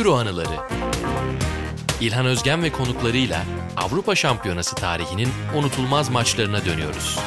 [0.00, 0.56] Euro anıları.
[2.00, 3.44] İlhan Özgen ve konuklarıyla
[3.76, 7.18] Avrupa Şampiyonası tarihinin unutulmaz maçlarına dönüyoruz.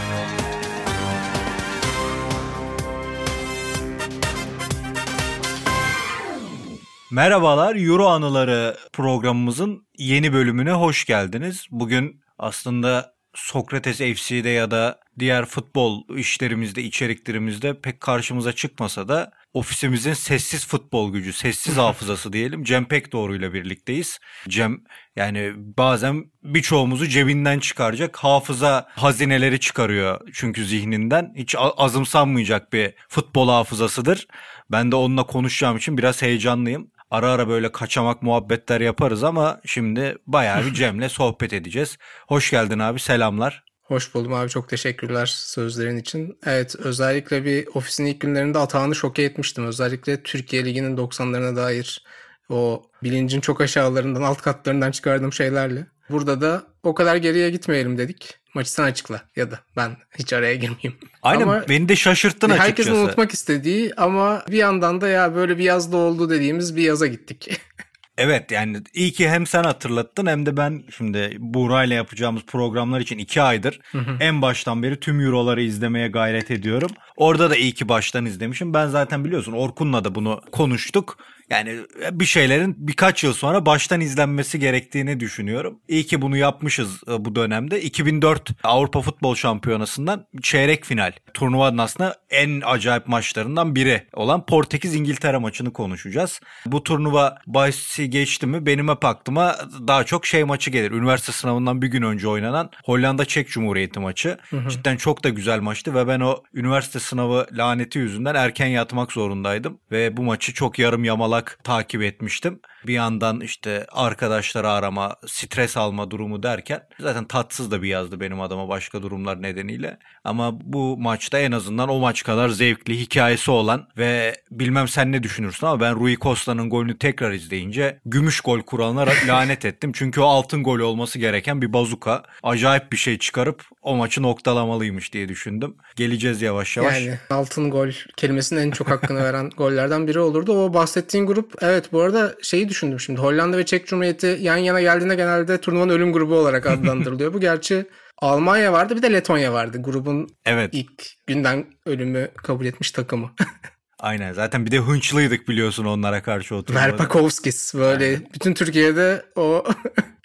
[7.11, 11.65] Merhabalar, Euro Anıları programımızın yeni bölümüne hoş geldiniz.
[11.71, 20.13] Bugün aslında Sokrates FC'de ya da diğer futbol işlerimizde, içeriklerimizde pek karşımıza çıkmasa da ofisimizin
[20.13, 24.19] sessiz futbol gücü, sessiz hafızası diyelim Cem Pekdoğru ile birlikteyiz.
[24.49, 24.83] Cem
[25.15, 31.33] yani bazen birçoğumuzu cebinden çıkaracak hafıza hazineleri çıkarıyor çünkü zihninden.
[31.35, 34.27] Hiç azımsanmayacak bir futbol hafızasıdır.
[34.71, 36.91] Ben de onunla konuşacağım için biraz heyecanlıyım.
[37.11, 41.97] Ara ara böyle kaçamak muhabbetler yaparız ama şimdi bayağı bir Cem'le sohbet edeceğiz.
[42.27, 43.62] Hoş geldin abi selamlar.
[43.83, 46.37] Hoş buldum abi çok teşekkürler sözlerin için.
[46.45, 49.65] Evet özellikle bir ofisin ilk günlerinde Atağan'ı şoke etmiştim.
[49.65, 52.03] Özellikle Türkiye Ligi'nin 90'larına dair
[52.49, 55.87] o bilincin çok aşağılarından alt katlarından çıkardığım şeylerle.
[56.09, 58.39] Burada da o kadar geriye gitmeyelim dedik.
[58.53, 60.99] Maçı sen açıkla ya da ben hiç araya girmeyeyim.
[61.21, 62.89] Aynen ama beni de şaşırttın herkesin açıkçası.
[62.89, 67.07] Herkesin unutmak istediği ama bir yandan da ya böyle bir yazda oldu dediğimiz bir yaza
[67.07, 67.61] gittik.
[68.17, 72.99] Evet yani iyi ki hem sen hatırlattın hem de ben şimdi Buğra ile yapacağımız programlar
[72.99, 74.17] için iki aydır hı hı.
[74.19, 76.91] en baştan beri tüm Euro'ları izlemeye gayret ediyorum.
[77.17, 78.73] Orada da iyi ki baştan izlemişim.
[78.73, 81.17] Ben zaten biliyorsun Orkun'la da bunu konuştuk.
[81.49, 81.79] Yani
[82.11, 85.79] bir şeylerin birkaç yıl sonra baştan izlenmesi gerektiğini düşünüyorum.
[85.87, 87.81] İyi ki bunu yapmışız e, bu dönemde.
[87.81, 91.11] 2004 Avrupa Futbol Şampiyonası'ndan çeyrek final.
[91.33, 96.39] Turnuvanın aslında en acayip maçlarından biri olan Portekiz-İngiltere maçını konuşacağız.
[96.65, 99.55] Bu turnuva bahsi geçti mi benim hep aklıma
[99.87, 100.91] daha çok şey maçı gelir.
[100.91, 104.37] Üniversite sınavından bir gün önce oynanan Hollanda-Çek Cumhuriyeti maçı.
[104.49, 104.69] Hı hı.
[104.69, 109.79] Cidden çok da güzel maçtı ve ben o üniversite sınavı laneti yüzünden erken yatmak zorundaydım.
[109.91, 112.59] Ve bu maçı çok yarım yamalak olarak takip etmiştim.
[112.87, 118.41] Bir yandan işte arkadaşları arama, stres alma durumu derken zaten tatsız da bir yazdı benim
[118.41, 119.97] adama başka durumlar nedeniyle.
[120.23, 125.23] Ama bu maçta en azından o maç kadar zevkli hikayesi olan ve bilmem sen ne
[125.23, 129.91] düşünürsün ama ben Rui Costa'nın golünü tekrar izleyince gümüş gol kuralına lanet ettim.
[129.93, 132.23] Çünkü o altın gol olması gereken bir bazuka.
[132.43, 135.75] Acayip bir şey çıkarıp o maçı noktalamalıymış diye düşündüm.
[135.95, 137.01] Geleceğiz yavaş yavaş.
[137.01, 140.65] Yani altın gol kelimesinin en çok hakkını veren gollerden biri olurdu.
[140.65, 143.21] O bahsettiğin grup evet bu arada şeyi düşündüm şimdi.
[143.21, 147.33] Hollanda ve Çek Cumhuriyeti yan yana geldiğinde genelde turnuvanın ölüm grubu olarak adlandırılıyor.
[147.33, 147.85] Bu gerçi
[148.17, 149.81] Almanya vardı bir de Letonya vardı.
[149.81, 150.69] Grubun evet.
[150.73, 153.31] ilk günden ölümü kabul etmiş takımı.
[153.99, 158.27] Aynen zaten bir de hınçlıydık biliyorsun onlara karşı o Verpakovskis böyle Aynen.
[158.33, 159.63] bütün Türkiye'de o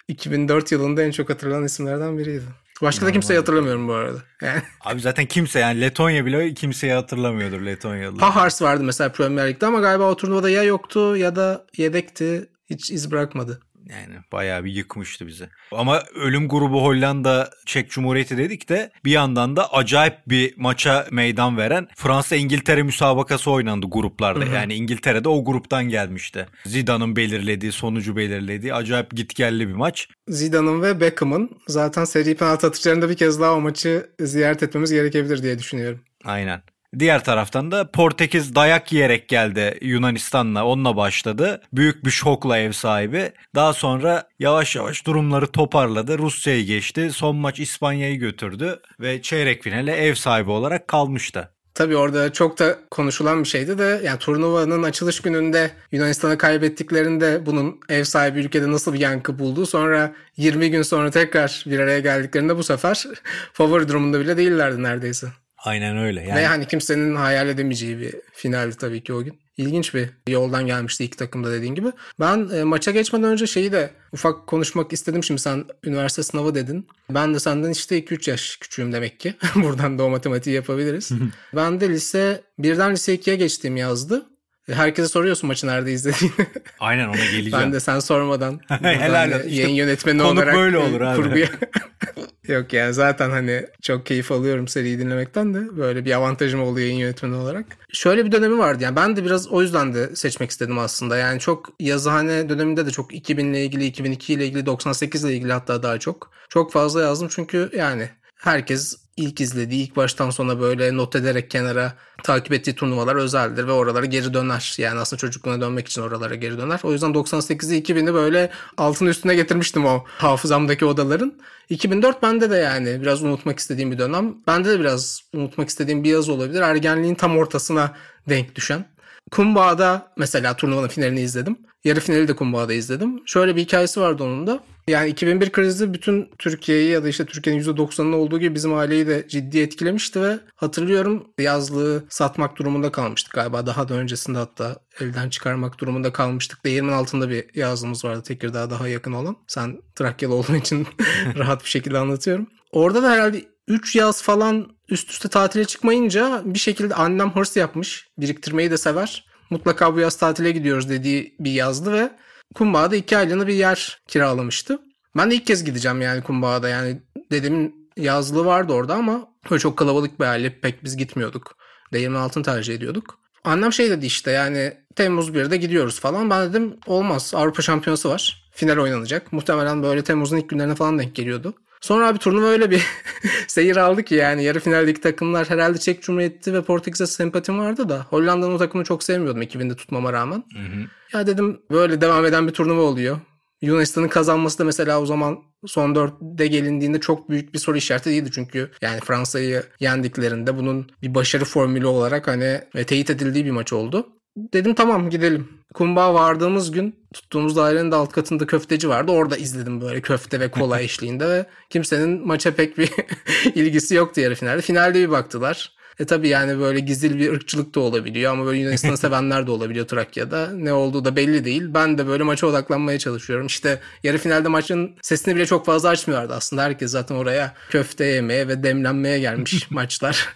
[0.09, 2.43] 2004 yılında en çok hatırlanan isimlerden biriydi.
[2.81, 4.17] Başka da kimseyi hatırlamıyorum bu arada.
[4.41, 4.61] Yani.
[4.81, 8.17] Abi zaten kimse yani Letonya bile kimseyi hatırlamıyordur Letonyalı.
[8.17, 12.49] Pahars vardı mesela Premier Lig'de ama galiba o turnuvada ya yoktu ya da yedekti.
[12.69, 13.59] Hiç iz bırakmadı.
[13.89, 15.49] Yani bayağı bir yıkmıştı bizi.
[15.71, 21.57] Ama ölüm grubu Hollanda, Çek Cumhuriyeti dedik de bir yandan da acayip bir maça meydan
[21.57, 24.45] veren Fransa-İngiltere müsabakası oynandı gruplarda.
[24.45, 24.55] Hı hı.
[24.55, 26.45] Yani İngiltere'de o gruptan gelmişti.
[26.65, 30.07] Zidane'ın belirlediği, sonucu belirlediği acayip gitgelli bir maç.
[30.27, 35.43] Zidane'ın ve Beckham'ın zaten seri penaltı atışlarında bir kez daha o maçı ziyaret etmemiz gerekebilir
[35.43, 35.99] diye düşünüyorum.
[36.25, 36.61] Aynen.
[36.99, 41.61] Diğer taraftan da Portekiz dayak yiyerek geldi Yunanistan'la onunla başladı.
[41.73, 43.31] Büyük bir şokla ev sahibi.
[43.55, 46.17] Daha sonra yavaş yavaş durumları toparladı.
[46.17, 47.11] Rusya'yı geçti.
[47.13, 51.49] Son maç İspanya'yı götürdü ve çeyrek finale ev sahibi olarak kalmıştı.
[51.73, 57.79] Tabii orada çok da konuşulan bir şeydi de yani turnuvanın açılış gününde Yunanistan'a kaybettiklerinde bunun
[57.89, 59.65] ev sahibi ülkede nasıl bir yankı buldu.
[59.65, 63.05] Sonra 20 gün sonra tekrar bir araya geldiklerinde bu sefer
[63.53, 65.27] favori durumunda bile değillerdi neredeyse.
[65.63, 66.21] Aynen öyle.
[66.21, 66.35] Yani...
[66.35, 69.39] Ve hani kimsenin hayal edemeyeceği bir finaldi tabii ki o gün.
[69.57, 71.87] İlginç bir yoldan gelmişti iki takımda dediğin gibi.
[72.19, 75.23] Ben e, maça geçmeden önce şeyi de ufak konuşmak istedim.
[75.23, 76.87] Şimdi sen üniversite sınavı dedin.
[77.09, 79.33] Ben de senden işte 2-3 yaş küçüğüm demek ki.
[79.55, 81.11] Buradan da o matematiği yapabiliriz.
[81.55, 84.25] ben de lise birden lise 2'ye geçtiğim yazdı.
[84.69, 86.33] E, herkese soruyorsun maçı nerede izlediğini.
[86.79, 87.51] Aynen ona geleceğim.
[87.51, 88.59] ben de sen sormadan.
[88.67, 89.49] Helal olsun.
[89.49, 90.55] Yayın yönetmeni olarak.
[90.55, 91.21] böyle olur abi.
[91.21, 91.47] Kurguya...
[92.47, 96.97] Yok yani zaten hani çok keyif alıyorum seriyi dinlemekten de böyle bir avantajım oldu yayın
[96.97, 97.65] yönetmeni olarak.
[97.93, 101.17] Şöyle bir dönemi vardı yani ben de biraz o yüzden de seçmek istedim aslında.
[101.17, 105.53] Yani çok yazıhane döneminde de çok 2000 ile ilgili, 2002 ile ilgili, 98 ile ilgili
[105.53, 106.31] hatta daha çok.
[106.49, 108.09] Çok fazla yazdım çünkü yani
[108.39, 111.93] herkes ilk izlediği, ilk baştan sona böyle not ederek kenara
[112.23, 114.75] takip ettiği turnuvalar özeldir ve oralara geri döner.
[114.77, 116.79] Yani aslında çocukluğuna dönmek için oralara geri döner.
[116.83, 121.33] O yüzden 98'i 2000'i böyle altın üstüne getirmiştim o hafızamdaki odaların.
[121.69, 124.35] 2004 bende de yani biraz unutmak istediğim bir dönem.
[124.47, 126.61] Bende de biraz unutmak istediğim bir yaz olabilir.
[126.61, 127.95] Ergenliğin tam ortasına
[128.29, 128.85] denk düşen.
[129.31, 131.57] Kumbağa'da mesela turnuvanın finalini izledim.
[131.83, 133.21] Yarı finali de Kumbağa'da izledim.
[133.25, 134.63] Şöyle bir hikayesi vardı onun da.
[134.87, 139.27] Yani 2001 krizi bütün Türkiye'yi ya da işte Türkiye'nin %90'ının olduğu gibi bizim aileyi de
[139.27, 143.65] ciddi etkilemişti ve hatırlıyorum yazlığı satmak durumunda kalmıştık galiba.
[143.65, 146.65] Daha da öncesinde hatta elden çıkarmak durumunda kalmıştık.
[146.65, 149.35] Değirmen altında bir yazlığımız vardı Tekirdağ'a daha yakın olan.
[149.47, 150.87] Sen Trakyalı olduğun için
[151.37, 152.47] rahat bir şekilde anlatıyorum.
[152.71, 158.07] Orada da herhalde 3 yaz falan üst üste tatile çıkmayınca bir şekilde annem hırs yapmış.
[158.17, 159.28] Biriktirmeyi de sever.
[159.49, 162.09] Mutlaka bu yaz tatile gidiyoruz dediği bir yazdı ve
[162.55, 164.79] Kumbağa'da iki aylığına bir yer kiralamıştı.
[165.17, 167.01] Ben de ilk kez gideceğim yani Kumbağa'da yani
[167.31, 171.55] dedemin yazlığı vardı orada ama böyle çok kalabalık bir aile pek biz gitmiyorduk.
[171.93, 173.19] Değirmen altın tercih ediyorduk.
[173.43, 176.29] Annem şey dedi işte yani Temmuz 1'de gidiyoruz falan.
[176.29, 178.49] Ben dedim olmaz Avrupa Şampiyonası var.
[178.51, 179.33] Final oynanacak.
[179.33, 181.53] Muhtemelen böyle Temmuz'un ilk günlerine falan denk geliyordu.
[181.81, 182.85] Sonra abi turnuva öyle bir
[183.47, 188.05] seyir aldı ki yani yarı finaldeki takımlar herhalde Çek Cumhuriyeti ve Portekiz'e sempatim vardı da
[188.09, 190.43] Hollanda'nın o takımını çok sevmiyordum 2000'de tutmama rağmen.
[190.53, 190.87] Hı hı.
[191.17, 193.19] Ya dedim böyle devam eden bir turnuva oluyor.
[193.61, 198.29] Yunanistan'ın kazanması da mesela o zaman son dörtte gelindiğinde çok büyük bir soru işareti değildi
[198.33, 204.07] çünkü yani Fransa'yı yendiklerinde bunun bir başarı formülü olarak hani teyit edildiği bir maç oldu.
[204.53, 205.47] Dedim tamam gidelim.
[205.73, 209.11] Kumbağa vardığımız gün tuttuğumuz dairenin de alt katında köfteci vardı.
[209.11, 212.91] Orada izledim böyle köfte ve kola eşliğinde ve kimsenin maça pek bir
[213.55, 214.61] ilgisi yoktu yarı finalde.
[214.61, 215.78] Finalde bir baktılar.
[215.99, 219.87] E tabi yani böyle gizli bir ırkçılık da olabiliyor ama böyle Yunanistan'ı sevenler de olabiliyor
[219.87, 220.51] Trakya'da.
[220.53, 221.63] Ne olduğu da belli değil.
[221.73, 223.47] Ben de böyle maça odaklanmaya çalışıyorum.
[223.47, 226.63] İşte yarı finalde maçın sesini bile çok fazla açmıyorlardı aslında.
[226.63, 230.33] Herkes zaten oraya köfte yemeye ve demlenmeye gelmiş maçlar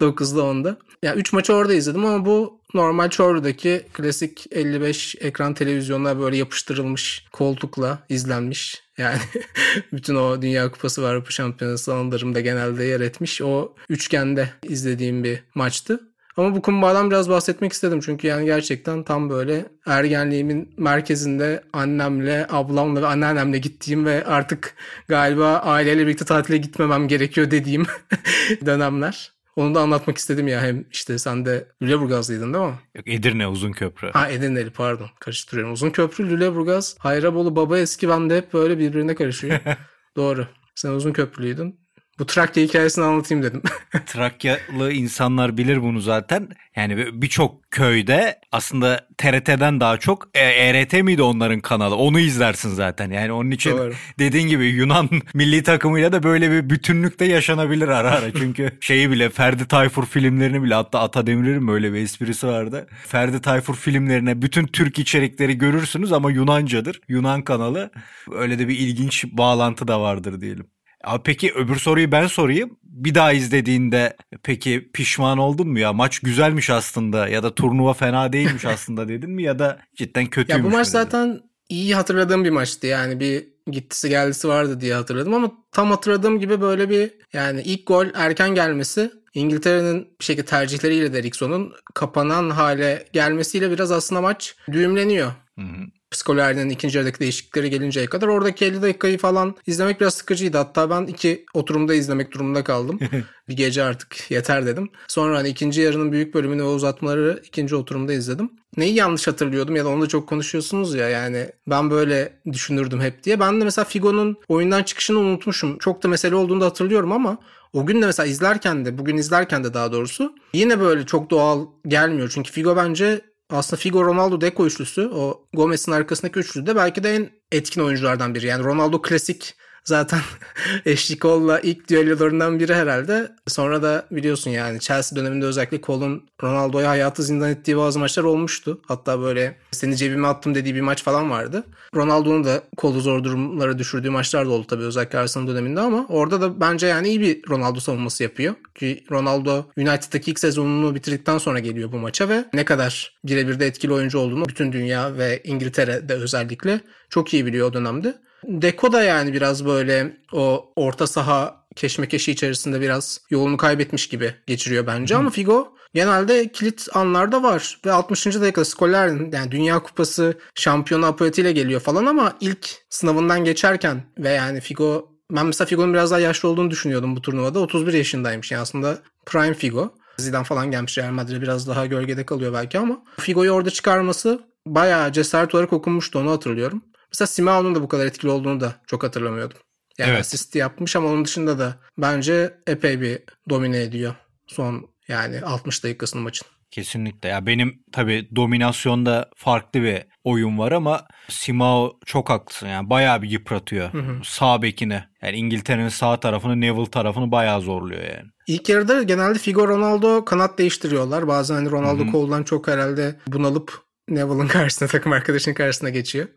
[0.00, 0.76] 9'da 10'da.
[1.02, 7.24] Yani 3 maçı orada izledim ama bu normal Çorlu'daki klasik 55 ekran televizyonuna böyle yapıştırılmış
[7.32, 8.85] koltukla izlenmiş.
[8.98, 9.18] Yani
[9.92, 13.42] bütün o Dünya Kupası ve Avrupa Şampiyonası anılarımda genelde yer etmiş.
[13.42, 16.00] O üçgende izlediğim bir maçtı.
[16.36, 18.00] Ama bu kumbağadan biraz bahsetmek istedim.
[18.00, 24.74] Çünkü yani gerçekten tam böyle ergenliğimin merkezinde annemle, ablamla ve anneannemle gittiğim ve artık
[25.08, 27.86] galiba aileyle birlikte tatile gitmemem gerekiyor dediğim
[28.66, 29.35] dönemler.
[29.56, 30.62] Onu da anlatmak istedim ya.
[30.62, 32.78] Hem işte sen de Lüleburgazlıydın değil mi?
[32.94, 34.10] Yok Edirne Uzun Köprü.
[34.10, 35.08] Ha Edirne'li pardon.
[35.20, 35.72] Karıştırıyorum.
[35.72, 39.58] Uzun Köprü, Lüleburgaz, Hayrabolu, Baba Eski ben de hep böyle birbirine karışıyor.
[40.16, 40.46] Doğru.
[40.74, 41.85] Sen Uzun Köprülüydün.
[42.18, 43.62] Bu Trakya hikayesini anlatayım dedim.
[44.06, 46.48] Trakyalı insanlar bilir bunu zaten.
[46.76, 51.96] Yani birçok köyde aslında TRT'den daha çok ERT e miydi onların kanalı?
[51.96, 53.10] Onu izlersin zaten.
[53.10, 53.92] Yani onun için Doğru.
[54.18, 58.32] dediğin gibi Yunan milli takımıyla da böyle bir bütünlükte yaşanabilir ara ara.
[58.32, 62.86] Çünkü şeyi bile Ferdi Tayfur filmlerini bile hatta Ata Demirer'in böyle bir esprisi vardı.
[63.06, 67.00] Ferdi Tayfur filmlerine bütün Türk içerikleri görürsünüz ama Yunancadır.
[67.08, 67.90] Yunan kanalı.
[68.32, 70.75] Öyle de bir ilginç bağlantı da vardır diyelim.
[71.06, 72.78] Abi peki öbür soruyu ben sorayım.
[72.82, 75.92] Bir daha izlediğinde peki pişman oldun mu ya?
[75.92, 80.64] Maç güzelmiş aslında ya da turnuva fena değilmiş aslında dedin mi ya da cidden kötüymüş
[80.64, 82.86] Ya bu maç zaten iyi hatırladığım bir maçtı.
[82.86, 87.86] Yani bir gittisi geldisi vardı diye hatırladım ama tam hatırladığım gibi böyle bir yani ilk
[87.86, 94.56] gol erken gelmesi İngiltere'nin bir şekilde tercihleriyle de Eriksson'un kapanan hale gelmesiyle biraz aslında maç
[94.72, 95.32] düğümleniyor.
[95.58, 100.58] Hı hı psikolojilerinin ikinci yarıdaki değişiklikleri gelinceye kadar oradaki 50 dakikayı falan izlemek biraz sıkıcıydı.
[100.58, 102.98] Hatta ben iki oturumda izlemek durumunda kaldım.
[103.48, 104.90] bir gece artık yeter dedim.
[105.08, 108.50] Sonra hani ikinci yarının büyük bölümünü ve uzatmaları ikinci oturumda izledim.
[108.76, 113.24] Neyi yanlış hatırlıyordum ya da onu da çok konuşuyorsunuz ya yani ben böyle düşünürdüm hep
[113.24, 113.40] diye.
[113.40, 115.78] Ben de mesela Figo'nun oyundan çıkışını unutmuşum.
[115.78, 117.38] Çok da mesele olduğunu da hatırlıyorum ama
[117.72, 121.66] o gün de mesela izlerken de bugün izlerken de daha doğrusu yine böyle çok doğal
[121.88, 122.30] gelmiyor.
[122.34, 127.14] Çünkü Figo bence aslında Figo Ronaldo Deco üçlüsü o Gomez'in arkasındaki üçlü de belki de
[127.14, 128.46] en etkin oyunculardan biri.
[128.46, 129.54] Yani Ronaldo klasik
[129.86, 130.20] zaten
[130.92, 133.32] Ashley Cole'la ilk düellolarından biri herhalde.
[133.46, 138.80] Sonra da biliyorsun yani Chelsea döneminde özellikle Cole'un Ronaldo'ya hayatı zindan ettiği bazı maçlar olmuştu.
[138.88, 141.64] Hatta böyle seni cebime attım dediği bir maç falan vardı.
[141.94, 146.40] Ronaldo'nun da Cole'u zor durumlara düşürdüğü maçlar da oldu tabii özellikle Arsenal döneminde ama orada
[146.40, 148.54] da bence yani iyi bir Ronaldo savunması yapıyor.
[148.74, 153.66] Ki Ronaldo United'daki ilk sezonunu bitirdikten sonra geliyor bu maça ve ne kadar birebir de
[153.66, 158.14] etkili oyuncu olduğunu bütün dünya ve İngiltere'de özellikle çok iyi biliyor o dönemde.
[158.44, 164.86] Deko da yani biraz böyle o orta saha keşmekeşi içerisinde biraz yolunu kaybetmiş gibi geçiriyor
[164.86, 165.18] bence Hı.
[165.18, 168.26] ama Figo genelde kilit anlarda var ve 60.
[168.26, 174.60] dakikada skoller yani Dünya Kupası şampiyonu apoletiyle geliyor falan ama ilk sınavından geçerken ve yani
[174.60, 177.60] Figo ben mesela Figo'nun biraz daha yaşlı olduğunu düşünüyordum bu turnuvada.
[177.60, 179.94] 31 yaşındaymış yani aslında prime Figo.
[180.18, 185.12] Zidane falan gelmiş Real Madrid biraz daha gölgede kalıyor belki ama Figo'yu orada çıkarması bayağı
[185.12, 186.82] cesaret olarak okunmuştu onu hatırlıyorum.
[187.12, 189.58] Mesela Simeo'nun da bu kadar etkili olduğunu da çok hatırlamıyordum.
[189.98, 190.20] Yani evet.
[190.20, 193.18] asist yapmış ama onun dışında da bence epey bir
[193.50, 194.14] domine ediyor
[194.46, 196.46] son yani 60 dakikasının maçın.
[196.70, 197.28] Kesinlikle.
[197.28, 202.66] Ya benim tabii dominasyonda farklı bir oyun var ama Simao çok haklısın.
[202.66, 204.20] Yani bayağı bir yıpratıyor hı hı.
[204.24, 205.04] sağ bekini.
[205.22, 208.30] Yani İngiltere'nin sağ tarafını, Neville tarafını bayağı zorluyor yani.
[208.46, 211.28] İlk yarıda genelde Figo Ronaldo kanat değiştiriyorlar.
[211.28, 212.12] Bazen hani Ronaldo Hı-hı.
[212.12, 216.28] koldan çok herhalde bunalıp Neville'ın karşısına takım arkadaşının karşısına geçiyor.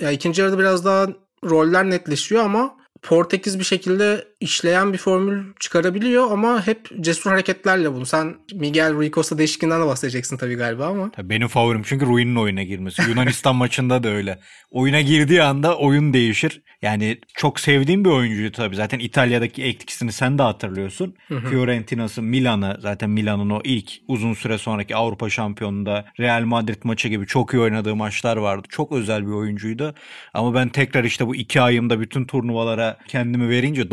[0.00, 1.08] Ya ikinci yarıda biraz daha
[1.44, 8.06] roller netleşiyor ama Portekiz bir şekilde işleyen bir formül çıkarabiliyor ama hep cesur hareketlerle bunu.
[8.06, 11.10] Sen Miguel Rui Costa değişikliğinden de bahsedeceksin tabii galiba ama.
[11.10, 13.02] Tabii benim favorim çünkü Rui'nin oyuna girmesi.
[13.08, 14.38] Yunanistan maçında da öyle.
[14.70, 16.62] Oyuna girdiği anda oyun değişir.
[16.82, 18.76] Yani çok sevdiğim bir oyuncuydu tabii.
[18.76, 21.14] Zaten İtalya'daki etkisini sen de hatırlıyorsun.
[21.50, 27.26] Fiorentina'sı, Milan'ı zaten Milan'ın o ilk uzun süre sonraki Avrupa şampiyonunda Real Madrid maçı gibi
[27.26, 28.66] çok iyi oynadığı maçlar vardı.
[28.70, 29.94] Çok özel bir oyuncuydu.
[30.34, 33.90] Ama ben tekrar işte bu iki ayımda bütün turnuvalara kendimi verince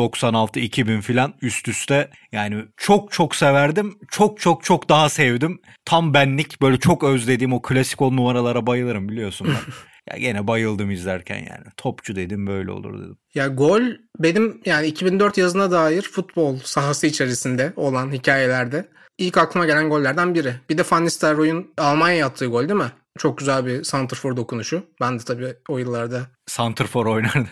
[0.47, 3.99] 96-2000 falan üst üste yani çok çok severdim.
[4.11, 5.61] Çok çok çok daha sevdim.
[5.85, 9.73] Tam benlik böyle çok özlediğim o klasik on numaralara bayılırım biliyorsun ben.
[10.11, 11.65] Ya gene bayıldım izlerken yani.
[11.77, 13.17] Topçu dedim böyle olur dedim.
[13.33, 13.81] Ya gol
[14.19, 20.53] benim yani 2004 yazına dair futbol sahası içerisinde olan hikayelerde ilk aklıma gelen gollerden biri.
[20.69, 22.91] Bir de Van Nistelrooy'un Almanya attığı gol değil mi?
[23.19, 24.83] Çok güzel bir Santrfor dokunuşu.
[25.01, 26.27] Ben de tabii o yıllarda...
[26.47, 27.47] Santrfor oynardı.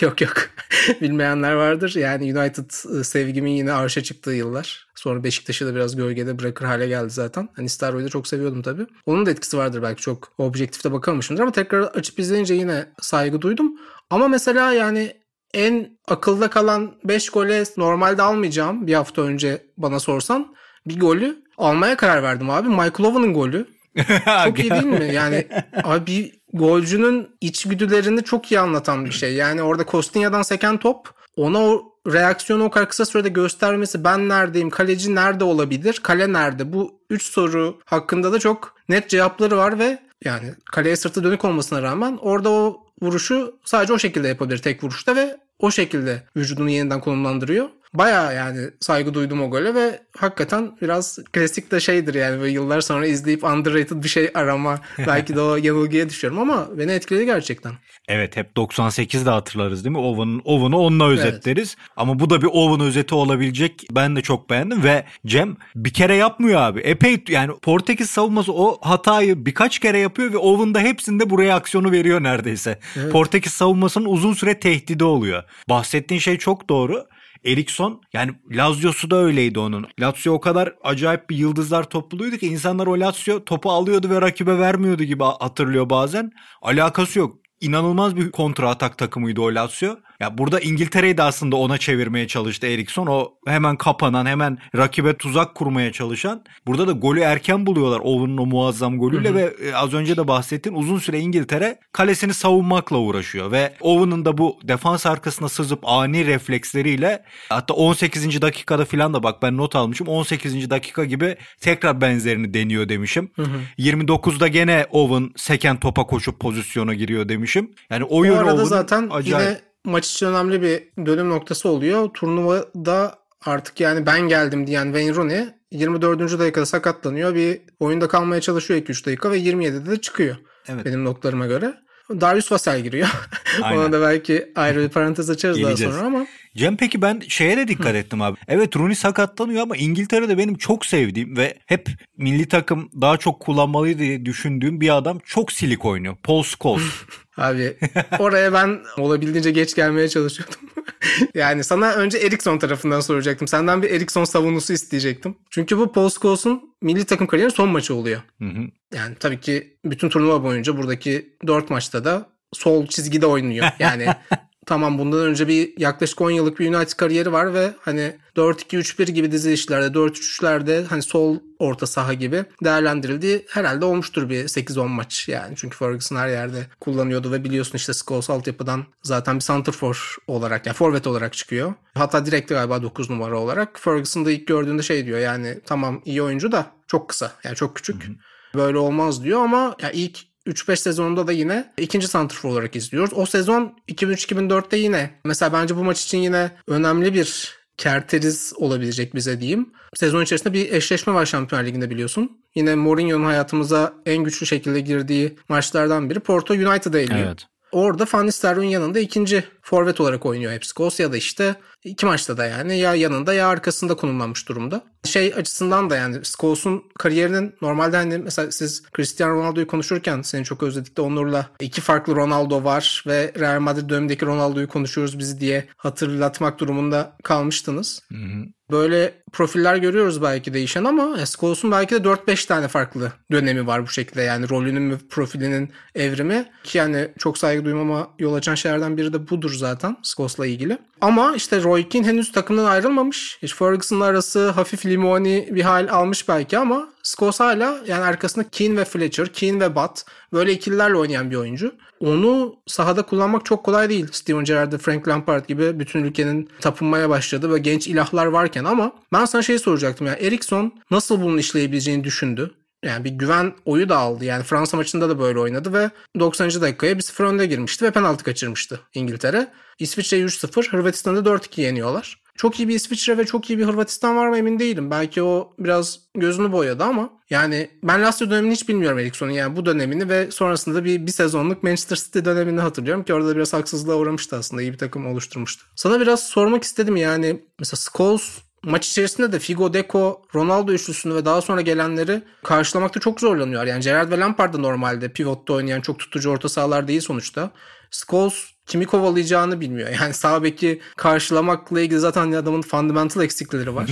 [0.00, 0.32] yok yok.
[1.00, 1.94] Bilmeyenler vardır.
[1.94, 4.88] Yani United e, sevgimin yine arşa çıktığı yıllar.
[4.94, 7.48] Sonra Beşiktaş'ı da biraz gölgede bırakır hale geldi zaten.
[7.56, 8.86] Hani Starboy'u da çok seviyordum tabii.
[9.06, 13.72] Onun da etkisi vardır belki çok objektifte bakamamışımdır ama tekrar açıp izleyince yine saygı duydum.
[14.10, 15.12] Ama mesela yani
[15.54, 20.54] en akılda kalan 5 gole normalde almayacağım bir hafta önce bana sorsan
[20.86, 22.68] bir golü almaya karar verdim abi.
[22.68, 23.77] Michael Owen'ın golü.
[24.44, 25.10] çok iyi değil mi?
[25.14, 25.46] Yani
[25.84, 29.34] abi bir golcünün içgüdülerini çok iyi anlatan bir şey.
[29.34, 34.70] Yani orada Kostinya'dan seken top ona o reaksiyonu o kadar kısa sürede göstermesi ben neredeyim,
[34.70, 36.72] kaleci nerede olabilir, kale nerede?
[36.72, 41.82] Bu üç soru hakkında da çok net cevapları var ve yani kaleye sırtı dönük olmasına
[41.82, 47.00] rağmen orada o vuruşu sadece o şekilde yapabilir tek vuruşta ve o şekilde vücudunu yeniden
[47.00, 47.68] konumlandırıyor.
[47.94, 52.80] Baya yani saygı duydum o gole ve hakikaten biraz klasik de şeydir yani böyle yıllar
[52.80, 54.80] sonra izleyip underrated bir şey arama.
[55.06, 57.72] Belki de o yanılgıya düşüyorum ama beni etkiledi gerçekten.
[58.08, 60.02] Evet hep 98'de hatırlarız değil mi?
[60.02, 61.76] Owen'ın Owen'ı onunla özetleriz.
[61.78, 61.90] Evet.
[61.96, 63.86] Ama bu da bir Owen özeti olabilecek.
[63.90, 66.80] Ben de çok beğendim ve Cem bir kere yapmıyor abi.
[66.80, 71.92] Epey yani Portekiz savunması o hatayı birkaç kere yapıyor ve Owen da hepsinde bu reaksiyonu
[71.92, 72.78] veriyor neredeyse.
[72.96, 73.12] Evet.
[73.12, 75.42] Portekiz savunmasının uzun süre tehdidi oluyor.
[75.68, 77.06] Bahsettiğin şey çok doğru.
[77.44, 79.86] Erikson yani Lazio'su da öyleydi onun.
[80.00, 84.58] Lazio o kadar acayip bir yıldızlar topluluğuydu ki insanlar o Lazio topu alıyordu ve rakibe
[84.58, 86.30] vermiyordu gibi hatırlıyor bazen.
[86.62, 89.96] Alakası yok inanılmaz bir kontra atak takımıydı o Lazio.
[90.20, 93.06] Ya burada İngiltere'yi de aslında ona çevirmeye çalıştı Eriksson.
[93.06, 96.42] O hemen kapanan, hemen rakibe tuzak kurmaya çalışan.
[96.66, 99.36] Burada da golü erken buluyorlar Owen'ın o muazzam golüyle hı hı.
[99.36, 104.38] ve e, az önce de bahsettiğin uzun süre İngiltere kalesini savunmakla uğraşıyor ve Owen'ın da
[104.38, 108.42] bu defans arkasına sızıp ani refleksleriyle hatta 18.
[108.42, 110.70] dakikada filan da bak ben not almışım 18.
[110.70, 113.30] dakika gibi tekrar benzerini deniyor demişim.
[113.36, 113.60] Hı hı.
[113.78, 117.47] 29'da gene Owen seken topa koşup pozisyona giriyor demişim.
[117.90, 119.48] Yani oyun o arada zaten acayip.
[119.48, 122.08] yine maç için önemli bir dönüm noktası oluyor.
[122.14, 126.38] Turnuvada artık yani ben geldim diyen Wayne Rooney 24.
[126.38, 127.34] dakikada sakatlanıyor.
[127.34, 130.36] Bir oyunda kalmaya çalışıyor 2-3 dakika ve 27'de de çıkıyor.
[130.68, 130.84] Evet.
[130.84, 131.74] Benim notlarıma göre.
[132.10, 133.08] Darius Vassell giriyor.
[133.62, 136.26] Ona da belki ayrı bir parantez açarız daha sonra ama.
[136.56, 138.36] Cem peki ben şeye de dikkat ettim abi.
[138.48, 143.98] Evet Rooney sakatlanıyor ama İngiltere'de benim çok sevdiğim ve hep milli takım daha çok kullanmalıydı
[143.98, 146.16] diye düşündüğüm bir adam çok silik oynuyor.
[146.22, 146.84] Paul Scholes.
[147.38, 147.76] Abi
[148.18, 150.60] oraya ben olabildiğince geç gelmeye çalışıyordum.
[151.34, 153.48] yani sana önce Eriksson tarafından soracaktım.
[153.48, 155.36] Senden bir Eriksson savunusu isteyecektim.
[155.50, 158.22] Çünkü bu Paul Scholes'un milli takım kariyerinin son maçı oluyor.
[158.38, 158.62] Hı hı.
[158.94, 163.66] Yani tabii ki bütün turnuva boyunca buradaki dört maçta da sol çizgide oynuyor.
[163.78, 164.06] Yani
[164.68, 169.32] Tamam bundan önce bir yaklaşık 10 yıllık bir United kariyeri var ve hani 4-2-3-1 gibi
[169.32, 175.54] dizilişlerde 4-3-3'lerde hani sol orta saha gibi değerlendirildiği herhalde olmuştur bir 8-10 maç yani.
[175.56, 180.74] Çünkü Ferguson her yerde kullanıyordu ve biliyorsun işte Scholes altyapıdan zaten bir santrfor olarak yani
[180.74, 181.74] forvet olarak çıkıyor.
[181.94, 183.80] Hatta direkt galiba 9 numara olarak.
[183.80, 187.76] Ferguson da ilk gördüğünde şey diyor yani tamam iyi oyuncu da çok kısa yani çok
[187.76, 188.04] küçük.
[188.04, 188.12] Hı hı.
[188.54, 193.10] Böyle olmaz diyor ama ya ilk 3-5 sezonunda da yine ikinci santrfor olarak izliyoruz.
[193.14, 199.40] O sezon 2003-2004'te yine mesela bence bu maç için yine önemli bir kerteriz olabilecek bize
[199.40, 199.72] diyeyim.
[199.94, 202.42] Sezon içerisinde bir eşleşme var Şampiyonlar Ligi'nde biliyorsun.
[202.54, 207.26] Yine Mourinho'nun hayatımıza en güçlü şekilde girdiği maçlardan biri Porto United'a eliyor.
[207.26, 207.46] Evet.
[207.72, 211.56] Orada Van Nistelrooy'un yanında ikinci forvet olarak oynuyor hep Skosya'da işte
[211.88, 214.82] iki maçta da yani ya yanında ya arkasında konumlanmış durumda.
[215.04, 220.62] Şey açısından da yani Scholes'un kariyerinin normalde hani mesela siz Cristiano Ronaldo'yu konuşurken seni çok
[220.62, 225.68] özledik de Onur'la iki farklı Ronaldo var ve Real Madrid dönemindeki Ronaldo'yu konuşuyoruz bizi diye
[225.76, 228.02] hatırlatmak durumunda kalmıştınız.
[228.08, 228.44] Hı hı.
[228.70, 233.90] Böyle profiller görüyoruz belki değişen ama Scholes'un belki de 4-5 tane farklı dönemi var bu
[233.90, 234.22] şekilde.
[234.22, 239.28] Yani rolünün ve profilinin evrimi ki yani çok saygı duymama yol açan şeylerden biri de
[239.30, 240.78] budur zaten Scholes'la ilgili.
[241.00, 243.38] Ama işte Roy Keane henüz takımdan ayrılmamış.
[243.42, 248.76] Hiç Ferguson'la arası hafif limoni bir hal almış belki ama Scholes hala yani arkasında Keane
[248.76, 251.74] ve Fletcher, Keane ve Butt böyle ikililerle oynayan bir oyuncu.
[252.00, 254.06] Onu sahada kullanmak çok kolay değil.
[254.12, 259.24] Steven Gerrard, Frank Lampard gibi bütün ülkenin tapınmaya başladı ve genç ilahlar varken ama ben
[259.24, 260.06] sana şey soracaktım.
[260.06, 262.50] Yani Eriksson nasıl bunun işleyebileceğini düşündü.
[262.84, 264.24] Yani bir güven oyu da aldı.
[264.24, 266.50] Yani Fransa maçında da böyle oynadı ve 90.
[266.50, 269.52] dakikaya bir 0 önde girmişti ve penaltı kaçırmıştı İngiltere.
[269.78, 272.22] İsviçre 3-0, Hırvatistan'da 4-2 yeniyorlar.
[272.38, 274.90] Çok iyi bir İsviçre ve çok iyi bir Hırvatistan var mı emin değilim.
[274.90, 279.30] Belki o biraz gözünü boyadı ama yani ben Lazio dönemini hiç bilmiyorum Eriksson'un.
[279.30, 283.52] Yani bu dönemini ve sonrasında bir, bir sezonluk Manchester City dönemini hatırlıyorum ki orada biraz
[283.52, 284.62] haksızlığa uğramıştı aslında.
[284.62, 285.64] iyi bir takım oluşturmuştu.
[285.76, 291.24] Sana biraz sormak istedim yani mesela Scholes maç içerisinde de Figo, Deco, Ronaldo üçlüsünü ve
[291.24, 293.64] daha sonra gelenleri karşılamakta çok zorlanıyor.
[293.64, 297.50] Yani Gerrard ve Lampard da normalde pivotta oynayan çok tutucu orta sahalar değil sonuçta.
[297.90, 299.88] Scholes kimi kovalayacağını bilmiyor.
[300.00, 303.90] Yani sağ beki karşılamakla ilgili zaten adamın fundamental eksiklikleri var.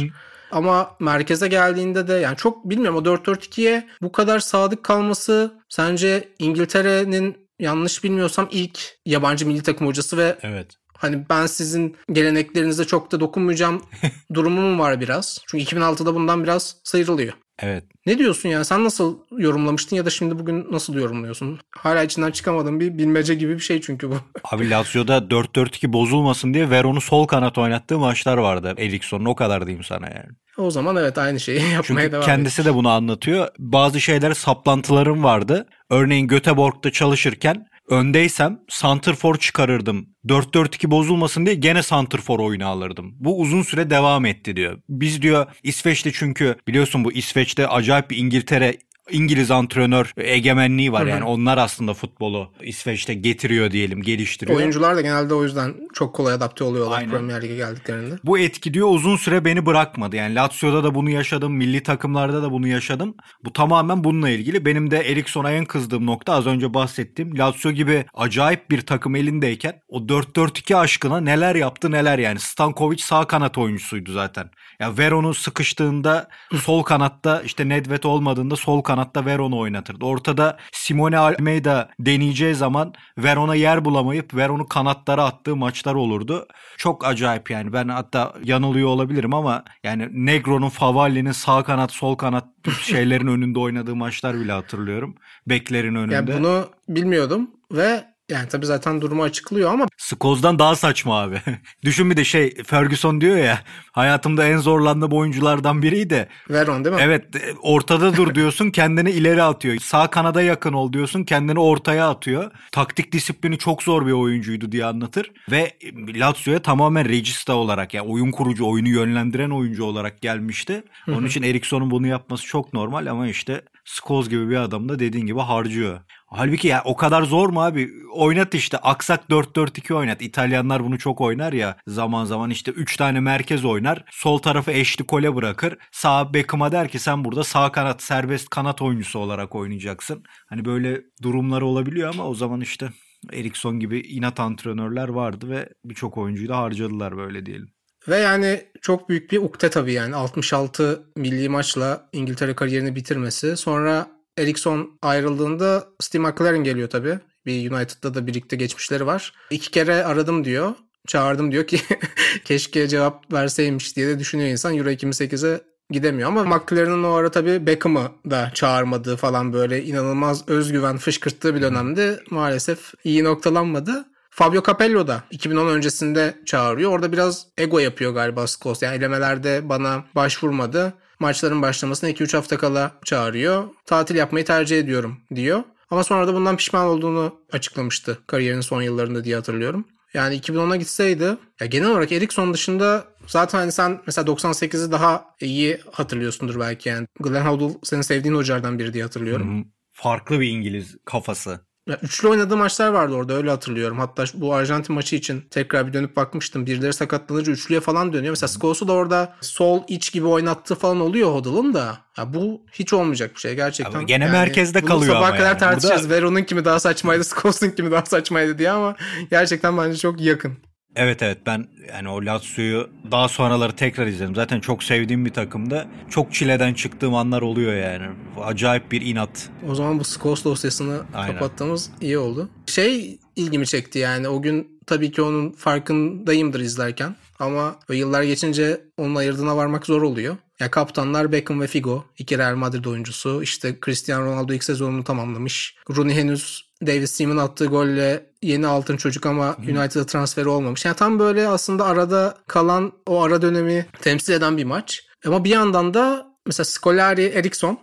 [0.51, 7.49] Ama merkeze geldiğinde de yani çok bilmiyorum o 4-4-2'ye bu kadar sadık kalması sence İngiltere'nin
[7.59, 10.77] yanlış bilmiyorsam ilk yabancı milli takım hocası ve evet.
[10.99, 13.83] Hani ben sizin geleneklerinize çok da dokunmayacağım
[14.35, 15.39] durumum var biraz.
[15.47, 17.33] Çünkü 2006'da bundan biraz sıyrılıyor.
[17.59, 17.85] Evet.
[18.07, 21.59] Ne diyorsun yani sen nasıl yorumlamıştın ya da şimdi bugün nasıl yorumluyorsun?
[21.71, 24.15] Hala içinden çıkamadığım bir bilmece gibi bir şey çünkü bu.
[24.45, 28.75] Abi Lazio'da 4-4-2 bozulmasın diye Veron'u sol kanat oynattığı maçlar vardı.
[28.79, 30.29] Eriksson'un o kadar diyeyim sana yani.
[30.59, 33.49] O zaman evet aynı şeyi yapmaya Çünkü devam kendisi de bunu anlatıyor.
[33.59, 35.67] Bazı şeyler saplantılarım vardı.
[35.91, 40.09] Örneğin Göteborg'da çalışırken öndeysem Santrfor çıkarırdım.
[40.29, 43.15] 4-4-2 bozulmasın diye gene Santrfor oyunu alırdım.
[43.19, 44.79] Bu uzun süre devam etti diyor.
[44.89, 48.79] Biz diyor İsveç'te çünkü biliyorsun bu İsveç'te acayip bir İngiltere
[49.11, 51.03] İngiliz antrenör egemenliği var.
[51.03, 51.11] Hı hı.
[51.11, 54.59] Yani onlar aslında futbolu İsveç'te getiriyor diyelim, geliştiriyor.
[54.59, 57.11] Oyuncular da genelde o yüzden çok kolay adapte oluyorlar Aynen.
[57.11, 58.15] Premier Lig'e geldiklerinde.
[58.25, 60.17] Bu etki diyor uzun süre beni bırakmadı.
[60.17, 63.15] Yani Lazio'da da bunu yaşadım, milli takımlarda da bunu yaşadım.
[63.45, 64.65] Bu tamamen bununla ilgili.
[64.65, 69.81] Benim de Eriksson'a en kızdığım nokta az önce bahsettiğim Lazio gibi acayip bir takım elindeyken
[69.89, 72.41] o 4-4-2 aşkına neler yaptı neler yani.
[72.41, 74.51] Stankovic sağ kanat oyuncusuydu zaten.
[74.81, 76.29] Ya Veron'u sıkıştığında
[76.63, 80.05] sol kanatta işte Nedved olmadığında sol kanatta Veron'u oynatırdı.
[80.05, 86.47] Ortada Simone Almeida deneyeceği zaman Veron'a yer bulamayıp Veron'u kanatlara attığı maçlar olurdu.
[86.77, 87.73] Çok acayip yani.
[87.73, 92.45] Ben hatta yanılıyor olabilirim ama yani Negro'nun Favalli'nin sağ kanat sol kanat
[92.83, 95.15] şeylerin önünde oynadığı maçlar bile hatırlıyorum.
[95.47, 96.15] Beklerin önünde.
[96.15, 99.87] Ya bunu bilmiyordum ve yani tabii zaten durumu açıklıyor ama.
[99.97, 101.41] Skoz'dan daha saçma abi.
[101.85, 103.61] Düşün bir de şey Ferguson diyor ya
[103.93, 106.29] hayatımda en zorlandığım oyunculardan biriydi.
[106.51, 107.03] Veron değil mi?
[107.05, 107.25] Evet
[107.63, 109.79] ortada dur diyorsun kendini ileri atıyor.
[109.79, 112.51] Sağ kanada yakın ol diyorsun kendini ortaya atıyor.
[112.73, 115.33] Taktik disiplini çok zor bir oyuncuydu diye anlatır.
[115.51, 115.73] Ve
[116.15, 120.83] Lazio'ya tamamen regista olarak yani oyun kurucu, oyunu yönlendiren oyuncu olarak gelmişti.
[121.09, 125.27] Onun için Eriksson'un bunu yapması çok normal ama işte Skoz gibi bir adam da dediğin
[125.27, 126.01] gibi harcıyor.
[126.27, 127.91] Halbuki ya o kadar zor mu abi?
[128.13, 130.23] Oynat işte aksak 4-4-2 oynat.
[130.23, 134.05] İtalyanlar bunu çok oynar ya zaman zaman işte 3 tane merkez oynar.
[134.11, 135.77] Sol tarafı eşli kole bırakır.
[135.93, 140.25] Sağ Beckham'a der ki sen burada sağ kanat serbest kanat oyuncusu olarak oynayacaksın.
[140.49, 142.91] Hani böyle durumlar olabiliyor ama o zaman işte
[143.33, 147.76] Eriksson gibi inat antrenörler vardı ve birçok oyuncuyu da harcadılar böyle diyelim.
[148.09, 153.57] Ve yani çok büyük bir ukde tabii yani 66 milli maçla İngiltere kariyerini bitirmesi.
[153.57, 154.07] Sonra
[154.39, 157.19] Eriksson ayrıldığında Steve McLaren geliyor tabii.
[157.47, 159.33] Bir United'da da birlikte geçmişleri var.
[159.51, 160.75] İki kere aradım diyor.
[161.07, 161.81] Çağırdım diyor ki
[162.45, 164.77] keşke cevap verseymiş diye de düşünüyor insan.
[164.77, 170.97] Euro 2008'e gidemiyor ama McLaren'ın o ara tabii Beckham'ı da çağırmadığı falan böyle inanılmaz özgüven
[170.97, 174.05] fışkırttığı bir dönemde maalesef iyi noktalanmadı.
[174.37, 176.93] Fabio Capello da 2010 öncesinde çağırıyor.
[176.93, 178.83] Orada biraz ego yapıyor galiba Scholes.
[178.83, 183.65] Yani elemelerde bana başvurmadı maçların başlamasına 2-3 hafta kala çağırıyor.
[183.87, 185.63] Tatil yapmayı tercih ediyorum diyor.
[185.91, 189.85] Ama sonra da bundan pişman olduğunu açıklamıştı kariyerinin son yıllarında diye hatırlıyorum.
[190.15, 195.81] Yani 2010'a gitseydi ya genel olarak Eriksson dışında zaten hani sen mesela 98'i daha iyi
[195.93, 197.07] hatırlıyorsundur belki yani.
[197.21, 199.69] Glenn Hoddle senin sevdiğin hocalardan biri diye hatırlıyorum.
[199.93, 201.66] Farklı bir İngiliz kafası.
[201.89, 203.99] Ya üçlü oynadığı maçlar vardı orada öyle hatırlıyorum.
[203.99, 206.67] Hatta bu Arjantin maçı için tekrar bir dönüp bakmıştım.
[206.67, 208.31] Birileri sakatlanınca üçlüye falan dönüyor.
[208.33, 211.99] Mesela Scholes'u da orada sol iç gibi oynattığı falan oluyor Hoddle'ın da.
[212.19, 213.93] Ya bu hiç olmayacak bir şey gerçekten.
[213.95, 215.59] Ama gene merkezde kalıyor sabaha ama kadar yani.
[215.59, 216.03] tartışacağız.
[216.03, 218.97] Burada- Veron'un kimi daha saçmaydı, Scholes'un kimi daha saçmaydı diye ama
[219.31, 220.59] gerçekten bence çok yakın.
[220.97, 224.35] Evet evet ben yani o Lazio'yu daha sonraları tekrar izledim.
[224.35, 225.87] Zaten çok sevdiğim bir takımda.
[226.11, 228.07] Çok çileden çıktığım anlar oluyor yani.
[228.45, 229.49] Acayip bir inat.
[229.69, 231.33] O zaman bu Scholes dosyasını Aynen.
[231.33, 232.49] kapattığımız iyi oldu.
[232.67, 239.15] Şey ilgimi çekti yani o gün tabii ki onun farkındayımdır izlerken ama yıllar geçince onun
[239.15, 240.37] ayırdığına varmak zor oluyor.
[240.61, 243.43] Ya kaptanlar Beckham ve Figo, iki Real Madrid oyuncusu.
[243.43, 245.75] İşte Cristiano Ronaldo ilk sezonunu tamamlamış.
[245.91, 250.85] Rooney henüz David Seaman attığı golle yeni altın çocuk ama United'a transferi olmamış.
[250.85, 255.05] Yani tam böyle aslında arada kalan o ara dönemi temsil eden bir maç.
[255.27, 257.79] Ama bir yandan da mesela Scolari, Eriksson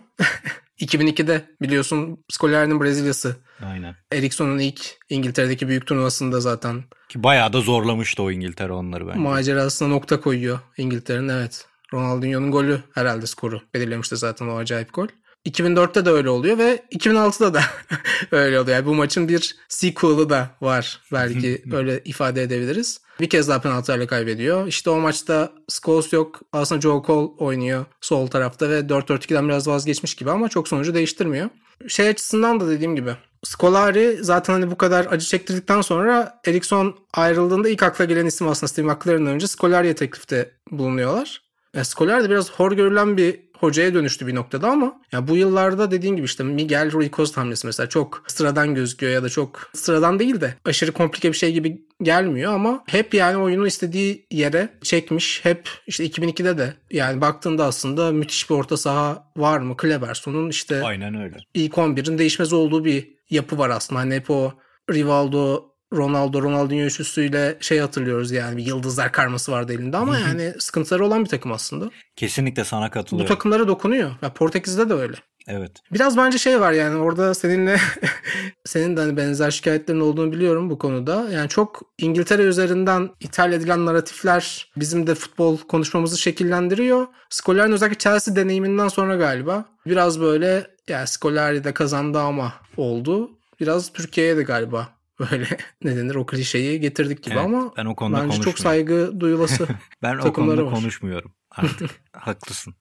[0.80, 3.36] 2002'de biliyorsun Scolari'nin Brezilyası.
[3.66, 3.96] Aynen.
[4.12, 9.18] Eriksson'un ilk İngiltere'deki büyük turnuvasında zaten Ki bayağı da zorlamıştı o İngiltere onları bence.
[9.18, 11.66] macerasına nokta koyuyor İngiltere'nin evet.
[11.94, 15.06] Ronaldinho'nun golü herhalde skoru belirlemişti zaten o acayip gol.
[15.46, 17.62] 2004'te de öyle oluyor ve 2006'da da
[18.30, 18.76] öyle oluyor.
[18.76, 23.00] Yani bu maçın bir sequel'ı da var belki öyle ifade edebiliriz.
[23.20, 24.66] Bir kez daha penaltılarla kaybediyor.
[24.66, 26.40] İşte o maçta Scholes yok.
[26.52, 31.50] Aslında Joe Cole oynuyor sol tarafta ve 4-4-2'den biraz vazgeçmiş gibi ama çok sonucu değiştirmiyor.
[31.88, 33.10] Şey açısından da dediğim gibi
[33.44, 38.68] Scolari zaten hani bu kadar acı çektirdikten sonra Eriksson ayrıldığında ilk akla gelen isim aslında
[38.68, 41.42] Steve McLaren'dan önce Scolari'ye teklifte bulunuyorlar.
[41.74, 45.90] E, Scolari de biraz hor görülen bir hocaya dönüştü bir noktada ama ya bu yıllarda
[45.90, 50.18] dediğin gibi işte Miguel Rui Costa hamlesi mesela çok sıradan gözüküyor ya da çok sıradan
[50.18, 55.44] değil de aşırı komplike bir şey gibi gelmiyor ama hep yani oyunu istediği yere çekmiş.
[55.44, 59.76] Hep işte 2002'de de yani baktığında aslında müthiş bir orta saha var mı?
[59.76, 61.36] Kleberson'un işte Aynen öyle.
[61.54, 64.00] ilk 11'in değişmez olduğu bir yapı var aslında.
[64.00, 64.52] Hani hep o
[64.92, 71.06] Rivaldo, Ronaldo, Ronaldinho üçlüsüyle şey hatırlıyoruz yani bir yıldızlar karması vardı elinde ama yani sıkıntıları
[71.06, 71.90] olan bir takım aslında.
[72.16, 73.34] Kesinlikle sana Bu katılıyorum.
[73.34, 74.10] takımlara dokunuyor.
[74.22, 75.16] Ya Portekiz'de de öyle.
[75.48, 75.72] Evet.
[75.92, 77.76] Biraz bence şey var yani orada seninle
[78.64, 81.30] senin de hani benzer şikayetlerin olduğunu biliyorum bu konuda.
[81.30, 87.06] Yani çok İngiltere üzerinden ithal edilen narratifler bizim de futbol konuşmamızı şekillendiriyor.
[87.30, 93.30] Scolari'nin özellikle Chelsea deneyiminden sonra galiba biraz böyle ya Scolari de kazandı ama oldu.
[93.60, 94.88] Biraz Türkiye'ye de galiba
[95.20, 95.46] böyle
[95.84, 99.68] ne denir o klişeyi getirdik gibi Evet, ama ben o konuda bence çok saygı duyulası.
[100.02, 100.74] Ben o konuda var.
[100.74, 101.90] konuşmuyorum artık.
[102.12, 102.74] Haklısın.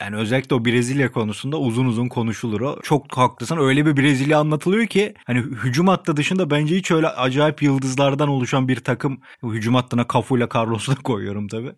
[0.00, 2.80] Yani özellikle o Brezilya konusunda uzun uzun konuşulur o.
[2.82, 3.56] Çok haklısın.
[3.56, 8.68] Öyle bir Brezilya anlatılıyor ki hani hücum hattı dışında bence hiç öyle acayip yıldızlardan oluşan
[8.68, 9.20] bir takım.
[9.42, 11.72] Hücum hattına Cafu ile Carlos'u da koyuyorum tabii.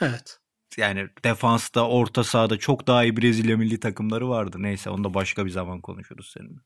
[0.00, 0.38] evet.
[0.76, 4.56] Yani defansta, orta sahada çok daha iyi Brezilya milli takımları vardı.
[4.60, 6.60] Neyse onu da başka bir zaman konuşuruz seninle.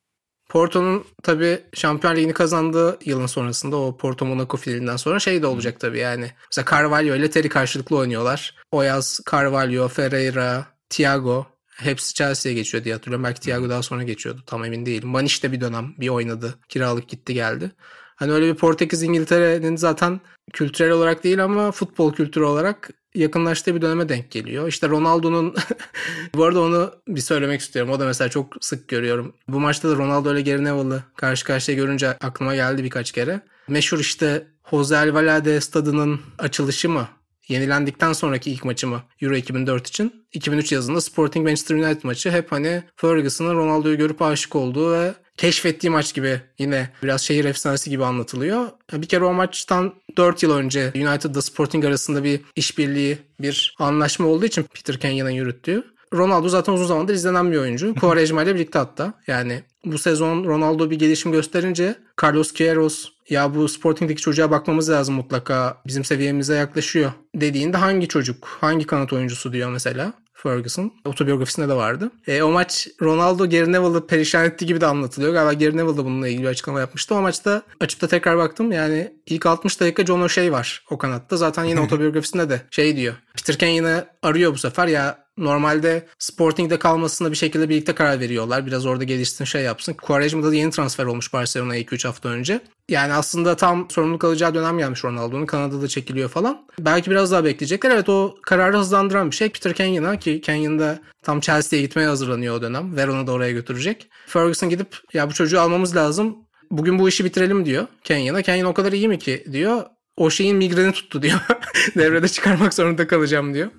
[0.51, 5.81] Porto'nun tabii Şampiyon Ligi'ni kazandığı yılın sonrasında o Porto Monaco finalinden sonra şey de olacak
[5.81, 6.31] tabii yani.
[6.51, 8.55] Mesela Carvalho ile Terry karşılıklı oynuyorlar.
[8.73, 13.25] O yaz Carvalho, Ferreira, Thiago hepsi Chelsea'ye geçiyor diye hatırlıyorum.
[13.25, 15.09] Belki Thiago daha sonra geçiyordu tam emin değilim.
[15.09, 16.55] Maniş de bir dönem bir oynadı.
[16.69, 17.73] Kiralık gitti geldi.
[18.21, 20.21] Hani öyle bir Portekiz İngiltere'nin zaten
[20.53, 24.69] kültürel olarak değil ama futbol kültürü olarak yakınlaştığı bir döneme denk geliyor.
[24.69, 25.55] İşte Ronaldo'nun
[26.35, 27.93] bu arada onu bir söylemek istiyorum.
[27.93, 29.35] O da mesela çok sık görüyorum.
[29.49, 33.41] Bu maçta da Ronaldo ile Gary Neville'ı karşı karşıya görünce aklıma geldi birkaç kere.
[33.69, 37.09] Meşhur işte Jose Alvalade stadının açılışı mı?
[37.49, 39.03] Yenilendikten sonraki ilk maçı mı?
[39.21, 40.25] Euro 2004 için.
[40.33, 45.91] 2003 yazında Sporting Manchester United maçı hep hani Ferguson'ın Ronaldo'yu görüp aşık olduğu ve keşfettiği
[45.91, 48.69] maç gibi yine biraz şehir efsanesi gibi anlatılıyor.
[48.93, 54.45] Bir kere o maçtan 4 yıl önce United'da Sporting arasında bir işbirliği, bir anlaşma olduğu
[54.45, 55.85] için Peter Kenya'nın yürüttüğü.
[56.15, 57.95] Ronaldo zaten uzun zamandır izlenen bir oyuncu.
[57.95, 59.15] Quaresma ile birlikte hatta.
[59.27, 65.15] Yani bu sezon Ronaldo bir gelişim gösterince Carlos Queiroz ya bu Sporting'deki çocuğa bakmamız lazım
[65.15, 70.13] mutlaka bizim seviyemize yaklaşıyor dediğinde hangi çocuk, hangi kanat oyuncusu diyor mesela.
[70.43, 70.93] Ferguson.
[71.05, 72.11] Otobiyografisinde de vardı.
[72.27, 75.33] E, o maç Ronaldo Gary Neville'ı perişan ettiği gibi de anlatılıyor.
[75.33, 77.15] Galiba Gary Neville de bununla ilgili açıklama yapmıştı.
[77.15, 78.73] O maçta açıp da tekrar baktım.
[78.73, 81.37] Yani ilk 60 dakika John O'Shea var o kanatta.
[81.37, 83.15] Zaten yine otobiyografisinde de şey diyor.
[83.37, 88.67] Peter Kenyon'ı arıyor bu sefer ya Normalde Sporting'de kalmasına bir şekilde birlikte karar veriyorlar.
[88.67, 89.93] Biraz orada gelişsin şey yapsın.
[89.93, 92.61] Quaresma da yeni transfer olmuş Barcelona'ya 2-3 hafta önce.
[92.89, 95.47] Yani aslında tam sorumluluk alacağı dönem gelmiş Ronaldo'nun.
[95.47, 96.67] Kanada'da çekiliyor falan.
[96.79, 97.91] Belki biraz daha bekleyecekler.
[97.91, 99.49] Evet o kararı hızlandıran bir şey.
[99.49, 102.97] Peter Kenyon'a ki Kenyon da tam Chelsea'ye gitmeye hazırlanıyor o dönem.
[102.97, 104.11] Verona'ı da oraya götürecek.
[104.27, 106.37] Ferguson gidip ya bu çocuğu almamız lazım.
[106.71, 108.43] Bugün bu işi bitirelim diyor Kenyon'a.
[108.43, 109.83] Kenyon o kadar iyi mi ki diyor.
[110.21, 111.41] O şeyin migreni tuttu diyor.
[111.97, 113.71] Devrede çıkarmak zorunda kalacağım diyor.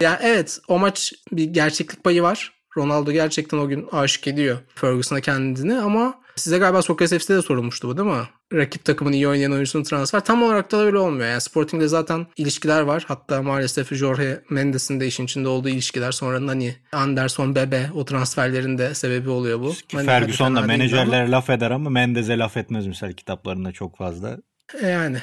[0.00, 2.52] Ya evet o maç bir gerçeklik payı var.
[2.76, 7.88] Ronaldo gerçekten o gün aşık ediyor Ferguson'a kendini ama Size galiba Sokrates FC'de de sorulmuştu
[7.88, 8.24] bu değil mi?
[8.52, 10.24] Rakip takımın iyi oynayan oyuncusunun transfer.
[10.24, 11.28] Tam olarak da öyle olmuyor.
[11.28, 13.04] Yani Sporting'de zaten ilişkiler var.
[13.08, 16.12] Hatta maalesef Jorge Mendes'in de işin içinde olduğu ilişkiler.
[16.12, 19.72] Sonra Nani, Anderson, Bebe o transferlerin de sebebi oluyor bu.
[19.72, 24.38] Ki Nani Ferguson da menajerlere laf eder ama Mendez'e laf etmez misal kitaplarında çok fazla.
[24.82, 25.18] E Yani.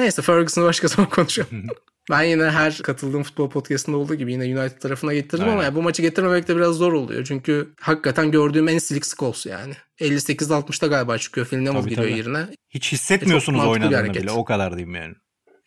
[0.00, 1.66] Neyse Ferguson'u başka zaman konuşalım.
[2.10, 5.64] ben yine her katıldığım futbol podcastında olduğu gibi yine United tarafına getirdim ama Aynen.
[5.64, 7.24] ya bu maçı getirmemek de biraz zor oluyor.
[7.24, 9.74] Çünkü hakikaten gördüğüm en silik Scholes yani.
[10.00, 11.46] 58-60'da galiba çıkıyor.
[11.50, 12.18] Tabii, giriyor tabii.
[12.18, 12.46] yerine.
[12.68, 15.14] Hiç hissetmiyorsunuz E, mantıklı bir oynadığını bile o kadar diyeyim yani.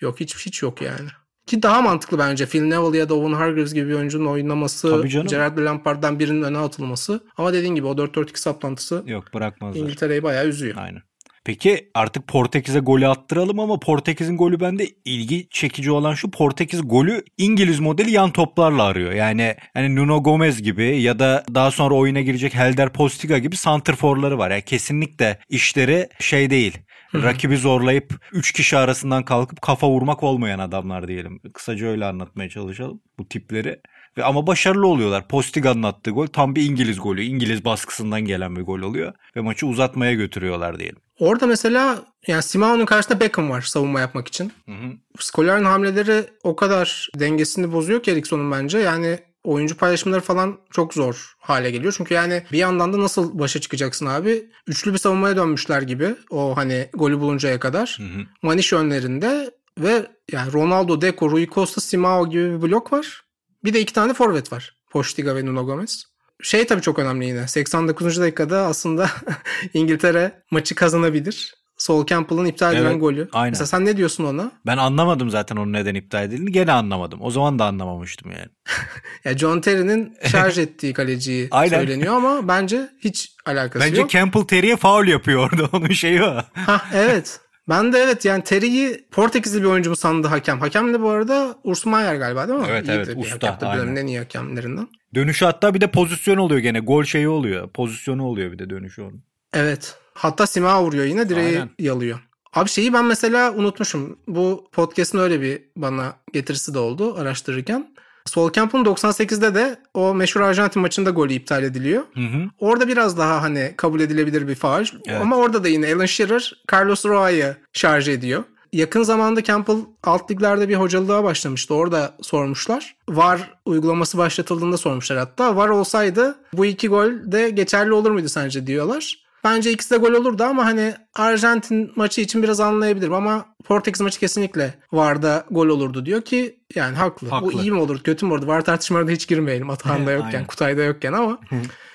[0.01, 1.09] Yok hiç hiç yok yani.
[1.47, 5.03] Ki daha mantıklı bence Phil Neville ya da Owen Hargreaves gibi bir oyuncunun oynaması.
[5.27, 7.23] Gerard Lampard'dan birinin öne atılması.
[7.37, 9.81] Ama dediğin gibi o 4-4-2 saplantısı Yok bırakmazlar.
[9.81, 10.75] İngiltere'yi bayağı üzüyor.
[10.77, 11.01] Aynen.
[11.45, 17.23] Peki artık Portekiz'e golü attıralım ama Portekiz'in golü bende ilgi çekici olan şu Portekiz golü
[17.37, 19.11] İngiliz modeli yan toplarla arıyor.
[19.11, 24.37] Yani hani Nuno Gomez gibi ya da daha sonra oyuna girecek Helder Postiga gibi santrforları
[24.37, 24.51] var.
[24.51, 26.77] Yani kesinlikle işleri şey değil.
[27.15, 31.39] Rakibi zorlayıp 3 kişi arasından kalkıp kafa vurmak olmayan adamlar diyelim.
[31.53, 33.79] Kısaca öyle anlatmaya çalışalım bu tipleri.
[34.17, 35.27] Ve ama başarılı oluyorlar.
[35.27, 37.23] Postiga'nın attığı gol tam bir İngiliz golü.
[37.23, 39.13] İngiliz baskısından gelen bir gol oluyor.
[39.35, 41.02] Ve maçı uzatmaya götürüyorlar diyelim.
[41.19, 44.51] Orada mesela yani Simeone'un karşısında Beckham var savunma yapmak için.
[44.65, 44.91] Hı hı.
[45.19, 48.79] Scolari'nin hamleleri o kadar dengesini bozuyor ki Eriksson'un bence.
[48.79, 51.93] Yani oyuncu paylaşımları falan çok zor hale geliyor.
[51.97, 54.49] Çünkü yani bir yandan da nasıl başa çıkacaksın abi?
[54.67, 57.97] Üçlü bir savunmaya dönmüşler gibi o hani golü buluncaya kadar.
[57.99, 58.23] Hı hı.
[58.41, 63.21] Maniş önlerinde ve yani Ronaldo, Deco, Rui Costa, Simao gibi bir blok var.
[63.63, 64.75] Bir de iki tane forvet var.
[64.91, 66.12] Postiga ve Nuno Gomez.
[66.43, 67.47] Şey tabii çok önemli yine.
[67.47, 68.19] 89.
[68.21, 69.09] dakikada aslında
[69.73, 71.55] İngiltere maçı kazanabilir.
[71.77, 73.29] Sol Campbell'ın iptal edilen Evet, golü.
[73.33, 73.51] aynen.
[73.51, 74.51] Mesela sen ne diyorsun ona?
[74.65, 76.51] Ben anlamadım zaten onun neden iptal edildiğini.
[76.51, 77.19] Gene anlamadım.
[77.21, 78.47] O zaman da anlamamıştım yani.
[79.25, 81.77] Ya John Terry'nin şarj ettiği kaleciyi Aynen.
[81.77, 84.09] söyleniyor ama bence hiç alakası Bence yok.
[84.09, 85.69] Campbell Terry'e faul yapıyor orada.
[85.77, 86.37] Onun şeyi o.
[86.53, 87.39] Hah, evet.
[87.69, 90.59] Ben de evet yani Terry'i Portekizli bir oyuncu mu sandı hakem.
[90.59, 92.65] Hakem de bu arada Urs Maier galiba değil mi?
[92.69, 93.95] Evet, İyidir evet, usta, dönemin aynen.
[93.95, 94.87] en iyi hakemlerinden.
[95.15, 96.79] Dönüşü hatta bir de pozisyon oluyor gene.
[96.79, 97.69] Gol şeyi oluyor.
[97.69, 99.23] Pozisyonu oluyor bir de dönüşü onun.
[99.53, 99.97] Evet.
[100.13, 101.69] Hatta Simao vuruyor yine direği Aynen.
[101.79, 102.19] yalıyor.
[102.53, 104.19] Abi şeyi ben mesela unutmuşum.
[104.27, 107.93] Bu podcast'ın öyle bir bana getirisi de oldu araştırırken.
[108.25, 112.03] Sol Camp'ın 98'de de o meşhur Arjantin maçında golü iptal ediliyor.
[112.13, 112.49] Hı hı.
[112.59, 114.85] Orada biraz daha hani kabul edilebilir bir faul.
[115.07, 115.21] Evet.
[115.21, 118.43] Ama orada da yine Alan Shearer Carlos Roa'yı şarj ediyor.
[118.73, 121.73] Yakın zamanda Campbell alt liglerde bir hocalılığa başlamıştı.
[121.73, 122.95] Orada sormuşlar.
[123.09, 125.55] VAR uygulaması başlatıldığında sormuşlar hatta.
[125.55, 129.23] VAR olsaydı bu iki gol de geçerli olur muydu sence diyorlar.
[129.43, 134.19] Bence ikisi de gol olurdu ama hani Arjantin maçı için biraz anlayabilirim ama Portekiz maçı
[134.19, 137.29] kesinlikle VAR'da gol olurdu diyor ki yani haklı.
[137.29, 137.47] Haklı.
[137.47, 138.47] Bu iyi mi olur kötü mü olur?
[138.47, 139.69] VAR tartışmalarına hiç girmeyelim.
[139.69, 140.45] Atahan'da yokken.
[140.45, 141.37] Kutay'da yokken ama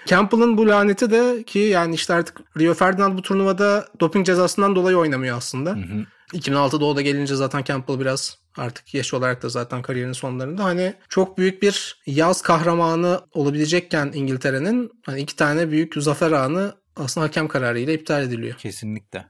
[0.06, 4.96] Campbell'ın bu laneti de ki yani işte artık Rio Ferdinand bu turnuvada doping cezasından dolayı
[4.96, 5.76] oynamıyor aslında.
[6.32, 10.94] 2006'da o da gelince zaten Campbell biraz artık yaş olarak da zaten kariyerinin sonlarında hani
[11.08, 17.48] çok büyük bir yaz kahramanı olabilecekken İngiltere'nin hani iki tane büyük zafer anı aslında hakem
[17.48, 18.56] kararıyla iptal ediliyor.
[18.58, 19.26] Kesinlikle.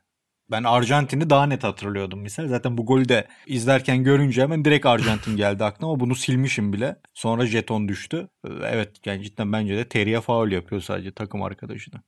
[0.50, 2.48] Ben Arjantin'i daha net hatırlıyordum misal.
[2.48, 6.00] Zaten bu golü de izlerken görünce hemen direkt Arjantin geldi aklıma.
[6.00, 6.96] Bunu silmişim bile.
[7.14, 8.28] Sonra jeton düştü.
[8.62, 12.02] Evet yani cidden bence de Terry'e faul yapıyor sadece takım arkadaşına.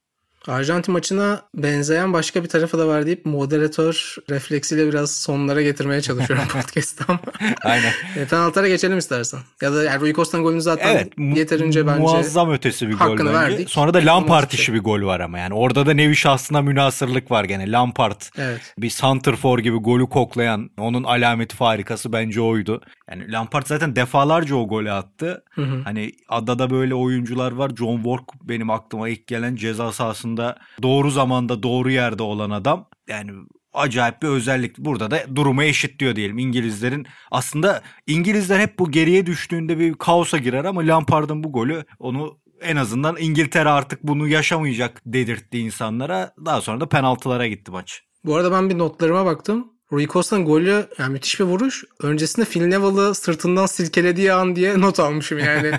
[0.48, 6.48] Arjantin maçına benzeyen başka bir tarafı da var deyip moderatör refleksiyle biraz sonlara getirmeye çalışıyorum
[6.52, 7.20] podcast'ta ama.
[7.64, 7.92] Aynen.
[8.16, 9.40] E, penaltılara geçelim istersen.
[9.62, 11.12] Ya da yani Rui Costa'nın golünü zaten Evet.
[11.36, 13.32] yeterince bence Muazzam ötesi bir gol bence.
[13.32, 13.70] verdik.
[13.70, 15.54] Sonra da Lampard işi bir gol var ama yani.
[15.54, 17.72] Orada da nevi şahsına münasırlık var gene.
[17.72, 18.60] Lampard Evet.
[18.78, 22.80] bir santrfor gibi golü koklayan onun alameti farikası bence oydu.
[23.10, 25.44] Yani Lampard zaten defalarca o golü attı.
[25.50, 25.82] Hı hı.
[25.84, 27.70] Hani adada böyle oyuncular var.
[27.78, 32.88] John Work benim aklıma ilk gelen ceza sahasında doğru zamanda doğru yerde olan adam.
[33.08, 33.30] Yani
[33.72, 34.78] acayip bir özellik.
[34.78, 36.38] Burada da durumu eşitliyor diyelim.
[36.38, 42.38] İngilizlerin aslında İngilizler hep bu geriye düştüğünde bir kaosa girer ama Lampard'ın bu golü onu
[42.60, 46.34] en azından İngiltere artık bunu yaşamayacak dedirtti insanlara.
[46.44, 48.02] Daha sonra da penaltılara gitti maç.
[48.24, 49.72] Bu arada ben bir notlarıma baktım.
[49.92, 51.84] Rui Costa'nın golü yani müthiş bir vuruş.
[52.02, 55.72] Öncesinde Phil Neville'ı sırtından silkelediği an diye not almışım yani.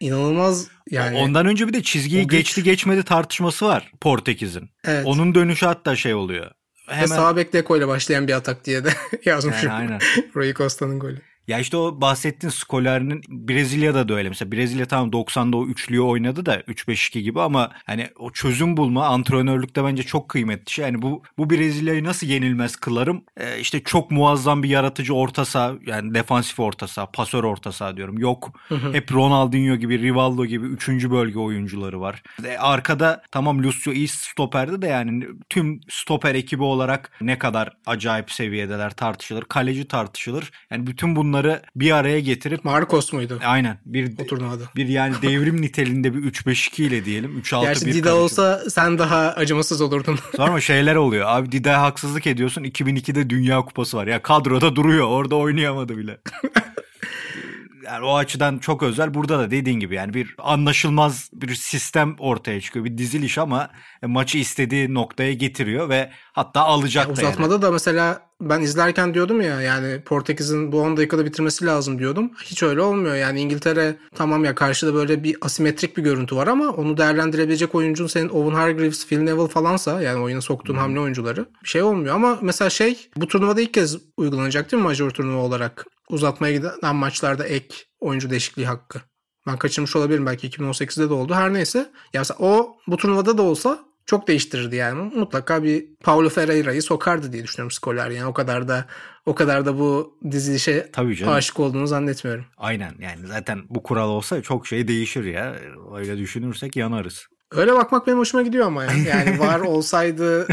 [0.00, 1.16] İnanılmaz yani.
[1.18, 4.70] Ondan önce bir de çizgiyi güç- geçti geçmedi tartışması var Portekiz'in.
[4.84, 5.06] evet.
[5.06, 6.50] Onun dönüşü hatta şey oluyor.
[6.88, 8.88] Ve Hemen sağ bek Deco ile başlayan bir atak diye de
[9.24, 9.68] yazmışım.
[9.70, 10.00] Yani aynen.
[10.36, 11.20] Rui Costa'nın golü.
[11.48, 14.28] Ya işte o bahsettiğin Scolari'nin Brezilya'da da öyle.
[14.28, 19.06] Mesela Brezilya tamam 90'da o üçlüyü oynadı da 3-5-2 gibi ama hani o çözüm bulma
[19.06, 20.84] antrenörlükte bence çok kıymetli şey.
[20.84, 23.24] Yani bu bu Brezilya'yı nasıl yenilmez kılarım?
[23.36, 27.96] Ee, işte çok muazzam bir yaratıcı orta saha yani defansif orta saha, pasör orta saha
[27.96, 28.18] diyorum.
[28.18, 28.60] Yok.
[28.92, 30.88] Hep Ronaldinho gibi, Rivaldo gibi 3.
[30.88, 32.22] bölge oyuncuları var.
[32.44, 38.32] E, arkada tamam Lucio iyi stoperdi de yani tüm stoper ekibi olarak ne kadar acayip
[38.32, 39.44] seviyedeler tartışılır.
[39.44, 40.50] Kaleci tartışılır.
[40.70, 43.40] Yani bütün bunları bir araya getirip Marcos muydu?
[43.44, 44.62] aynen bir O turnuvada.
[44.76, 47.40] bir yani devrim niteliğinde bir 3-5-2 ile diyelim.
[47.40, 48.10] 3-6-1 Gerçi Dida kaleci.
[48.10, 50.18] olsa sen daha acımasız olurdun.
[50.36, 51.26] Sonra şeyler oluyor.
[51.28, 52.64] Abi Dida'ya haksızlık ediyorsun.
[52.64, 54.06] 2002'de Dünya Kupası var.
[54.06, 55.06] Ya kadroda duruyor.
[55.06, 56.18] Orada oynayamadı bile.
[57.84, 59.14] yani o açıdan çok özel.
[59.14, 62.84] Burada da dediğin gibi yani bir anlaşılmaz bir sistem ortaya çıkıyor.
[62.84, 63.70] Bir diziliş ama
[64.02, 67.62] maçı istediği noktaya getiriyor ve hatta alacak da yani.
[67.62, 72.30] Da mesela ben izlerken diyordum ya yani Portekiz'in bu 10 dakikada bitirmesi lazım diyordum.
[72.44, 73.14] Hiç öyle olmuyor.
[73.14, 78.06] Yani İngiltere tamam ya karşıda böyle bir asimetrik bir görüntü var ama onu değerlendirebilecek oyuncun
[78.06, 82.14] senin Owen Hargreaves, Phil Neville falansa yani oyuna soktuğun hamle oyuncuları bir şey olmuyor.
[82.14, 85.86] Ama mesela şey bu turnuvada ilk kez uygulanacak değil mi major turnuva olarak?
[86.10, 89.00] Uzatmaya giden maçlarda ek oyuncu değişikliği hakkı.
[89.46, 91.34] Ben kaçırmış olabilirim belki 2018'de de oldu.
[91.34, 91.78] Her neyse.
[92.12, 95.14] Ya mesela o bu turnuvada da olsa çok değiştirirdi yani.
[95.14, 98.14] Mutlaka bir Paulo Ferreira'yı sokardı diye düşünüyorum Scolari.
[98.14, 98.84] Yani o kadar da
[99.26, 101.32] o kadar da bu dizilişe Tabii canım.
[101.32, 102.44] aşık olduğunu zannetmiyorum.
[102.56, 105.56] Aynen yani zaten bu kural olsa çok şey değişir ya.
[105.96, 107.26] Öyle düşünürsek yanarız.
[107.52, 109.04] Öyle bakmak benim hoşuma gidiyor ama yani.
[109.08, 110.46] Yani var olsaydı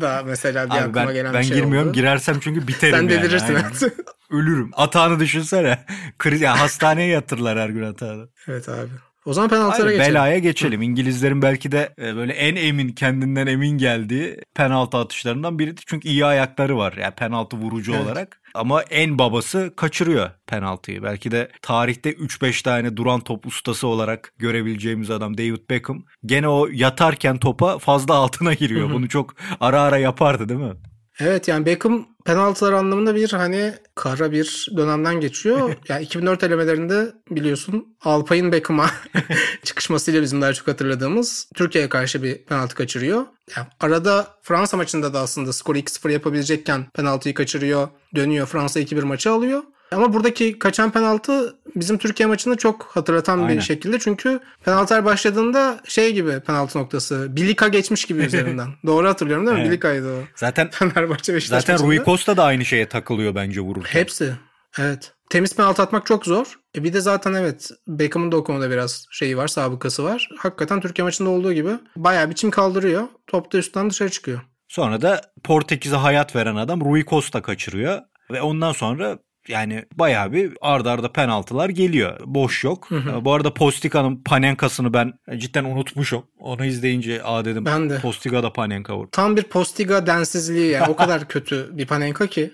[0.00, 1.88] da mesela bir Abi aklıma ben, gelen ben bir şey girmiyorum.
[1.88, 1.94] oldu.
[1.94, 3.10] Girersem çünkü biterim Sen yani.
[3.10, 3.54] delirirsin.
[3.54, 3.72] Aynen.
[4.30, 4.70] Ölürüm.
[4.76, 5.84] Atağını düşünsene.
[6.18, 8.28] Kriz, yani hastaneye yatırırlar her gün atağını.
[8.48, 8.88] evet abi.
[9.26, 10.14] O zaman penaltılara Hayır, geçelim.
[10.14, 10.82] belaya geçelim.
[10.82, 15.84] İngilizlerin belki de e, böyle en emin kendinden emin geldiği penaltı atışlarından biridir.
[15.86, 18.04] Çünkü iyi ayakları var yani penaltı vurucu Evet.
[18.04, 18.40] olarak.
[18.54, 21.02] Ama en babası kaçırıyor penaltıyı.
[21.02, 26.02] Belki de tarihte 3-5 tane duran top ustası olarak görebileceğimiz adam David Beckham.
[26.26, 28.90] Gene o yatarken topa fazla altına giriyor.
[28.92, 30.72] Bunu çok ara ara yapardı değil mi?
[31.20, 35.74] Evet yani Beckham penaltılar anlamında bir hani kara bir dönemden geçiyor.
[35.88, 38.90] yani 2004 elemelerinde biliyorsun Alpay'ın Beckham'a
[39.64, 43.26] çıkışmasıyla bizim daha çok hatırladığımız Türkiye'ye karşı bir penaltı kaçırıyor.
[43.56, 47.88] Yani arada Fransa maçında da aslında skoru 2-0 yapabilecekken penaltıyı kaçırıyor.
[48.14, 49.62] Dönüyor Fransa 2-1 maçı alıyor.
[49.92, 53.56] Ama buradaki kaçan penaltı bizim Türkiye maçını çok hatırlatan Aynen.
[53.56, 53.98] bir şekilde.
[53.98, 57.36] Çünkü penaltılar başladığında şey gibi penaltı noktası.
[57.36, 58.68] Bilika geçmiş gibi üzerinden.
[58.86, 59.60] Doğru hatırlıyorum değil mi?
[59.60, 59.70] Evet.
[59.70, 60.20] Bilika'ydı o.
[60.36, 61.88] Zaten Fenerbahçe Beşiktaş zaten maçında.
[61.88, 64.00] Rui Costa da aynı şeye takılıyor bence vururken.
[64.00, 64.34] Hepsi.
[64.78, 65.12] Evet.
[65.30, 66.58] Temiz penaltı atmak çok zor.
[66.76, 70.28] E bir de zaten evet Beckham'ın da o konuda biraz şeyi var, sabıkası var.
[70.38, 73.04] Hakikaten Türkiye maçında olduğu gibi bayağı biçim kaldırıyor.
[73.26, 74.40] Top da üstten dışarı çıkıyor.
[74.68, 78.00] Sonra da Portekiz'e hayat veren adam Rui Costa kaçırıyor.
[78.30, 82.20] Ve ondan sonra yani bayağı bir ardarda arda penaltılar geliyor.
[82.24, 82.88] Boş yok.
[83.22, 86.22] Bu arada Postica'nın Panenka'sını ben cidden unutmuşum.
[86.38, 87.98] Onu izleyince aa dedim Ben de.
[88.00, 89.08] Postiga da Panenka vurdu.
[89.12, 90.90] Tam bir Postiga densizliği yani.
[90.90, 92.50] O kadar kötü bir Panenka ki.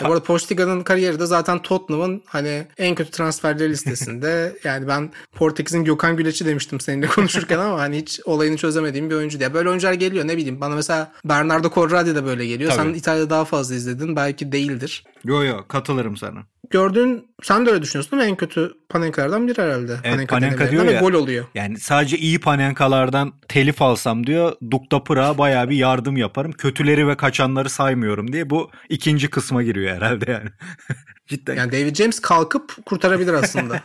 [0.00, 4.56] Ya bu arada Postiga'nın kariyeri de zaten Tottenham'ın hani en kötü transferleri listesinde.
[4.64, 9.38] yani ben Portekiz'in Gökhan Güleç'i demiştim seninle konuşurken ama hani hiç olayını çözemediğim bir oyuncu
[9.38, 9.54] diye.
[9.54, 10.60] Böyle oyuncular geliyor ne bileyim.
[10.60, 12.70] Bana mesela Bernardo Corradi de böyle geliyor.
[12.70, 12.82] Tabii.
[12.82, 14.16] Sen İtalya'da daha fazla izledin.
[14.16, 15.04] Belki değildir.
[15.24, 16.46] Yo yo katılırım sana.
[16.70, 18.30] Gördüğün sen de öyle düşünüyorsun değil mi?
[18.30, 19.96] En kötü Panenkalardan biri herhalde.
[20.04, 21.00] Evet, Panenka denemelerinden diyor ya.
[21.00, 21.44] gol oluyor.
[21.54, 24.52] Yani sadece iyi Panenkalardan telif alsam diyor.
[24.70, 26.52] Dukta Pırağa bayağı bir yardım yaparım.
[26.52, 28.50] Kötüleri ve kaçanları saymıyorum diye.
[28.50, 30.50] Bu ikinci kısma giriyor herhalde yani.
[31.26, 31.56] cidden.
[31.56, 33.80] Yani David James kalkıp kurtarabilir aslında.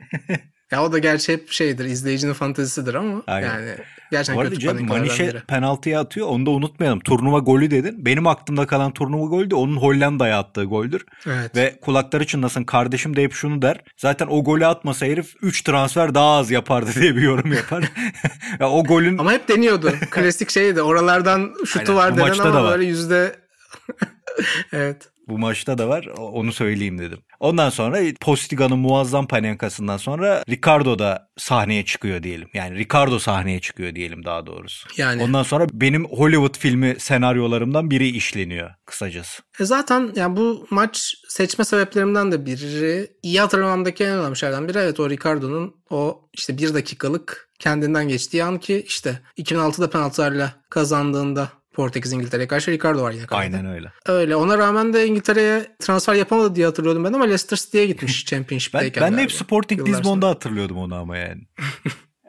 [0.70, 3.48] ya o da gerçi hep şeydir izleyicinin fantezisidir ama Aynen.
[3.48, 3.76] yani
[4.12, 6.26] gerçekten Bu arada kötü Cem Manişe penaltıya atıyor.
[6.28, 7.00] Onu da unutmayalım.
[7.00, 8.06] Turnuva golü dedin.
[8.06, 11.04] Benim aklımda kalan turnuva golü de onun Hollanda'ya attığı goldür.
[11.26, 11.56] Evet.
[11.56, 13.80] Ve kulakları çınlasın kardeşim de hep şunu der.
[13.96, 17.84] Zaten o golü atmasa herif 3 transfer daha az yapardı diye bir yorum yapar.
[18.60, 19.92] ya o golün Ama hep deniyordu.
[20.10, 20.82] Klasik şeydi.
[20.82, 22.72] Oralardan şutu Aynen, var denen maçta da ama var.
[22.72, 23.36] böyle yüzde
[24.72, 25.11] evet.
[25.28, 26.06] Bu maçta da var.
[26.16, 27.18] Onu söyleyeyim dedim.
[27.40, 32.48] Ondan sonra Postiga'nın muazzam panenkasından sonra Ricardo da sahneye çıkıyor diyelim.
[32.54, 34.88] Yani Ricardo sahneye çıkıyor diyelim daha doğrusu.
[34.96, 35.22] Yani.
[35.22, 39.42] Ondan sonra benim Hollywood filmi senaryolarımdan biri işleniyor kısacası.
[39.60, 44.78] E zaten yani bu maç seçme sebeplerimden de biri iyi hatırlamamdaki en önemli şeylerden biri
[44.78, 51.48] evet o Ricardo'nun o işte bir dakikalık kendinden geçtiği an ki işte 2006'da penaltılarla kazandığında
[51.72, 53.56] Portekiz İngiltere'ye karşı Ricardo var yine kalede.
[53.56, 53.92] Aynen öyle.
[54.06, 54.36] Öyle.
[54.36, 59.02] Ona rağmen de İngiltere'ye transfer yapamadı diye hatırlıyordum ben ama Leicester City'ye gitmiş Ben, Championship'teyken.
[59.02, 59.32] ben de hep.
[59.32, 61.42] Sporting Yıllar Lisbon'da hatırlıyordum onu ama yani.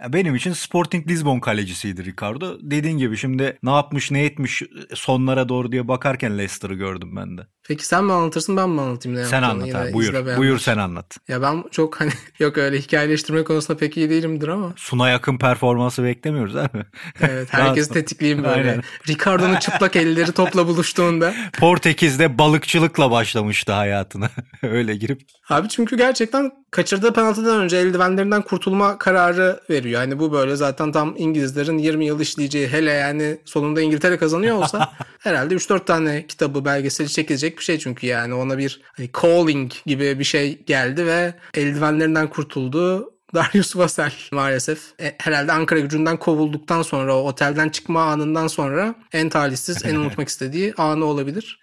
[0.10, 2.58] Benim için Sporting Lisbon kalecisiydi Ricardo.
[2.62, 4.64] Dediğin gibi şimdi ne yapmış ne etmiş
[4.94, 7.42] sonlara doğru diye bakarken Leicester'ı gördüm ben de.
[7.68, 10.38] Peki sen mi anlatırsın ben mi anlatayım ne Sen anlat abi buyur.
[10.38, 11.18] Buyur sen anlat.
[11.28, 14.74] Ya ben çok hani yok öyle hikayeleştirme konusunda pek iyi değilimdir ama.
[14.76, 16.84] Suna yakın performansı beklemiyoruz abi.
[17.22, 18.72] Evet herkes tetikleyeyim böyle.
[18.72, 18.82] Aynen.
[19.08, 21.34] Ricardo'nun çıplak elleri topla buluştuğunda.
[21.60, 24.30] Portekiz'de balıkçılıkla başlamıştı hayatına.
[24.64, 25.22] öyle girip.
[25.50, 30.02] Abi çünkü gerçekten kaçırdığı penaltıdan önce eldivenlerinden kurtulma kararı veriyor.
[30.02, 34.94] Yani bu böyle zaten tam İngilizlerin 20 yıl işleyeceği hele yani sonunda İngiltere kazanıyor olsa
[35.20, 40.20] herhalde 3-4 tane kitabı belgeseli çekilecek bir şey çünkü yani ona bir hani calling gibi
[40.20, 43.10] bir şey geldi ve eldivenlerinden kurtuldu.
[43.34, 49.30] Darius Vassell maalesef e, herhalde Ankara gücünden kovulduktan sonra o otelden çıkma anından sonra en
[49.30, 51.60] talihsiz en unutmak istediği anı olabilir.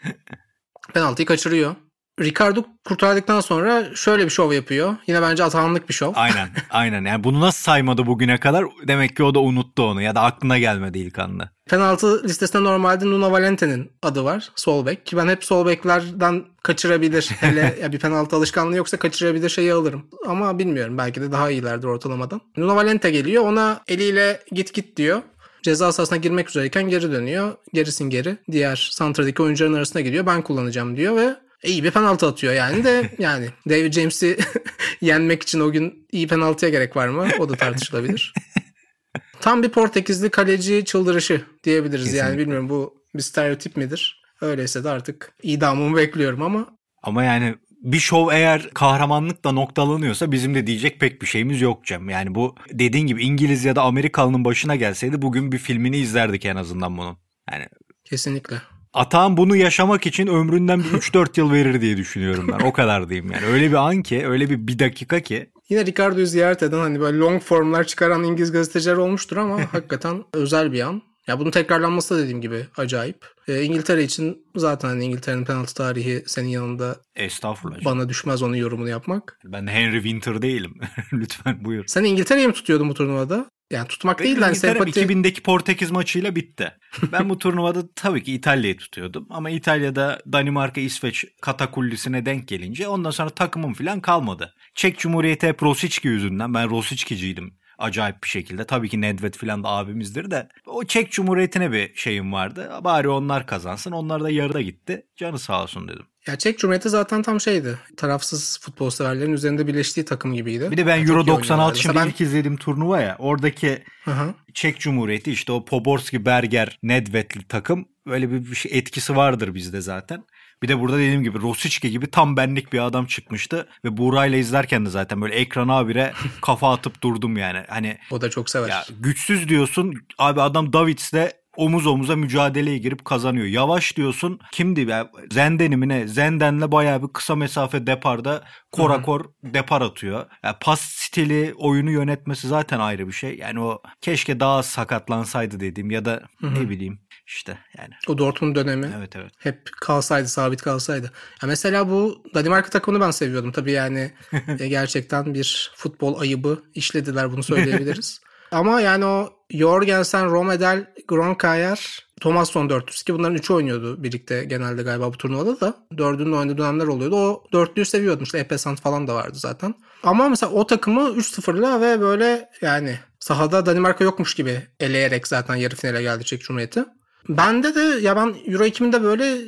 [0.95, 1.75] Penaltıyı kaçırıyor.
[2.21, 4.97] Ricardo kurtardıktan sonra şöyle bir şov yapıyor.
[5.07, 6.13] Yine bence atahanlık bir şov.
[6.17, 10.15] Aynen aynen yani bunu nasıl saymadı bugüne kadar demek ki o da unuttu onu ya
[10.15, 11.51] da aklına gelmedi ilk anda.
[11.71, 14.51] Penaltı listesinde normalde Nuno Valente'nin adı var.
[14.57, 15.07] Sol bek.
[15.07, 17.31] Ki ben hep sol beklerden kaçırabilir.
[17.41, 20.07] Hele ya bir penaltı alışkanlığı yoksa kaçırabilir şeyi alırım.
[20.27, 20.99] Ama bilmiyorum.
[20.99, 22.41] Belki de daha iyilerdir ortalamadan.
[22.57, 23.45] Nuno Valente geliyor.
[23.45, 25.23] Ona eliyle git git diyor.
[25.63, 27.55] Ceza sahasına girmek üzereyken geri dönüyor.
[27.75, 28.37] Gerisin geri.
[28.53, 30.27] Diğer santradaki oyuncuların arasına gidiyor.
[30.27, 34.39] Ben kullanacağım diyor ve iyi bir penaltı atıyor yani de yani David James'i
[35.01, 37.29] yenmek için o gün iyi penaltıya gerek var mı?
[37.39, 38.33] O da tartışılabilir.
[39.41, 42.29] Tam bir Portekizli kaleci çıldırışı diyebiliriz Kesinlikle.
[42.29, 44.23] yani bilmiyorum bu bir stereotip midir?
[44.41, 46.67] Öyleyse de artık idamımı bekliyorum ama.
[47.03, 52.09] Ama yani bir şov eğer kahramanlıkla noktalanıyorsa bizim de diyecek pek bir şeyimiz yok Cem.
[52.09, 56.57] Yani bu dediğin gibi İngiliz ya da Amerikalının başına gelseydi bugün bir filmini izlerdik en
[56.57, 57.17] azından bunun.
[57.53, 57.67] Yani
[58.05, 58.57] Kesinlikle.
[58.95, 62.67] Atağın bunu yaşamak için ömründen bir 3-4 yıl verir diye düşünüyorum ben.
[62.67, 63.47] O kadar diyeyim yani.
[63.47, 65.51] Öyle bir an ki, öyle bir bir dakika ki.
[65.69, 70.73] Yine Ricardo'yu ziyaret eden hani böyle long formlar çıkaran İngiliz gazeteciler olmuştur ama hakikaten özel
[70.73, 71.03] bir an.
[71.27, 73.27] Ya bunun tekrarlanması da dediğim gibi acayip.
[73.49, 77.85] E, İngiltere için zaten hani İngiltere'nin penaltı tarihi senin yanında Estağfurullah.
[77.85, 79.39] Bana düşmez onun yorumunu yapmak.
[79.45, 80.75] Ben Henry Winter değilim.
[81.13, 81.85] Lütfen buyur.
[81.87, 83.51] Sen İngiltere'yi mi tutuyordun bu turnuvada?
[83.71, 85.01] Yani tutmak Benim değil de hani sempati...
[85.01, 86.73] 2000'deki Portekiz maçıyla bitti.
[87.13, 89.27] Ben bu turnuvada tabii ki İtalya'yı tutuyordum.
[89.31, 94.55] Ama İtalya'da Danimarka, İsveç katakullisine denk gelince ondan sonra takımım falan kalmadı.
[94.75, 96.55] Çek Cumhuriyeti hep Rosicki yüzünden.
[96.55, 98.65] Ben Rosicki'ciydim acayip bir şekilde.
[98.65, 100.49] Tabii ki Nedved falan da abimizdir de.
[100.67, 102.71] O Çek Cumhuriyeti'ne bir şeyim vardı.
[102.85, 103.93] Bari onlar kazansın.
[103.93, 105.07] Onlar da yarıda gitti.
[105.17, 106.07] Canı sağ olsun dedim.
[106.27, 107.79] Ya Çek Cumhuriyeti zaten tam şeydi.
[107.97, 110.71] Tarafsız futbol severlerin üzerinde birleştiği takım gibiydi.
[110.71, 112.07] Bir de ben yani Euro 96 şimdi ben...
[112.07, 113.17] ilk izlediğim turnuva ya.
[113.19, 114.35] Oradaki Hı-hı.
[114.55, 119.81] Çek Cumhuriyeti işte o Poborski, Berger, Nedved'li takım böyle bir, bir şey etkisi vardır bizde
[119.81, 120.25] zaten.
[120.63, 124.87] Bir de burada dediğim gibi Rosicki gibi tam benlik bir adam çıkmıştı ve Buğra'yla izlerken
[124.87, 126.13] de zaten böyle ekrana abire
[126.43, 127.65] kafa atıp durdum yani.
[127.69, 128.69] Hani o da çok sever.
[128.69, 133.47] Ya, güçsüz diyorsun abi adam Davids'le omuz omuza mücadeleye girip kazanıyor.
[133.47, 136.09] Yavaş diyorsun kimdi ya Zenden'i mi ne?
[136.09, 140.27] Zenden'le bayağı bir kısa mesafe deparda korakor depar atıyor.
[140.43, 143.39] Yani pas stili oyunu yönetmesi zaten ayrı bir şey.
[143.39, 146.55] Yani o keşke daha sakatlansaydı dediğim ya da Hı-hı.
[146.55, 147.95] ne bileyim işte yani.
[148.09, 148.91] O Dortmund dönemi.
[148.99, 149.33] Evet evet.
[149.39, 151.13] Hep kalsaydı, sabit kalsaydı.
[151.43, 153.53] Ya mesela bu Danimarka takımını ben seviyordum.
[153.53, 154.13] Tabii yani
[154.59, 158.21] e, gerçekten bir futbol ayıbı işlediler bunu söyleyebiliriz.
[158.51, 165.13] Ama yani o Jorgensen, Romedel, Gronkayer, Thomasson dörtlüsü ki bunların üçü oynuyordu birlikte genelde galiba
[165.13, 165.75] bu turnuvada da.
[165.99, 167.17] Dördünün oynadığı dönemler oluyordu.
[167.17, 168.25] O dörtlüyü seviyordum.
[168.25, 169.75] İşte Epesant falan da vardı zaten.
[170.03, 175.77] Ama mesela o takımı 3-0'la ve böyle yani sahada Danimarka yokmuş gibi eleyerek zaten yarı
[175.77, 176.85] finale geldi Çek Cumhuriyeti.
[177.29, 179.39] Bende de ya ben Euro 2000'de böyle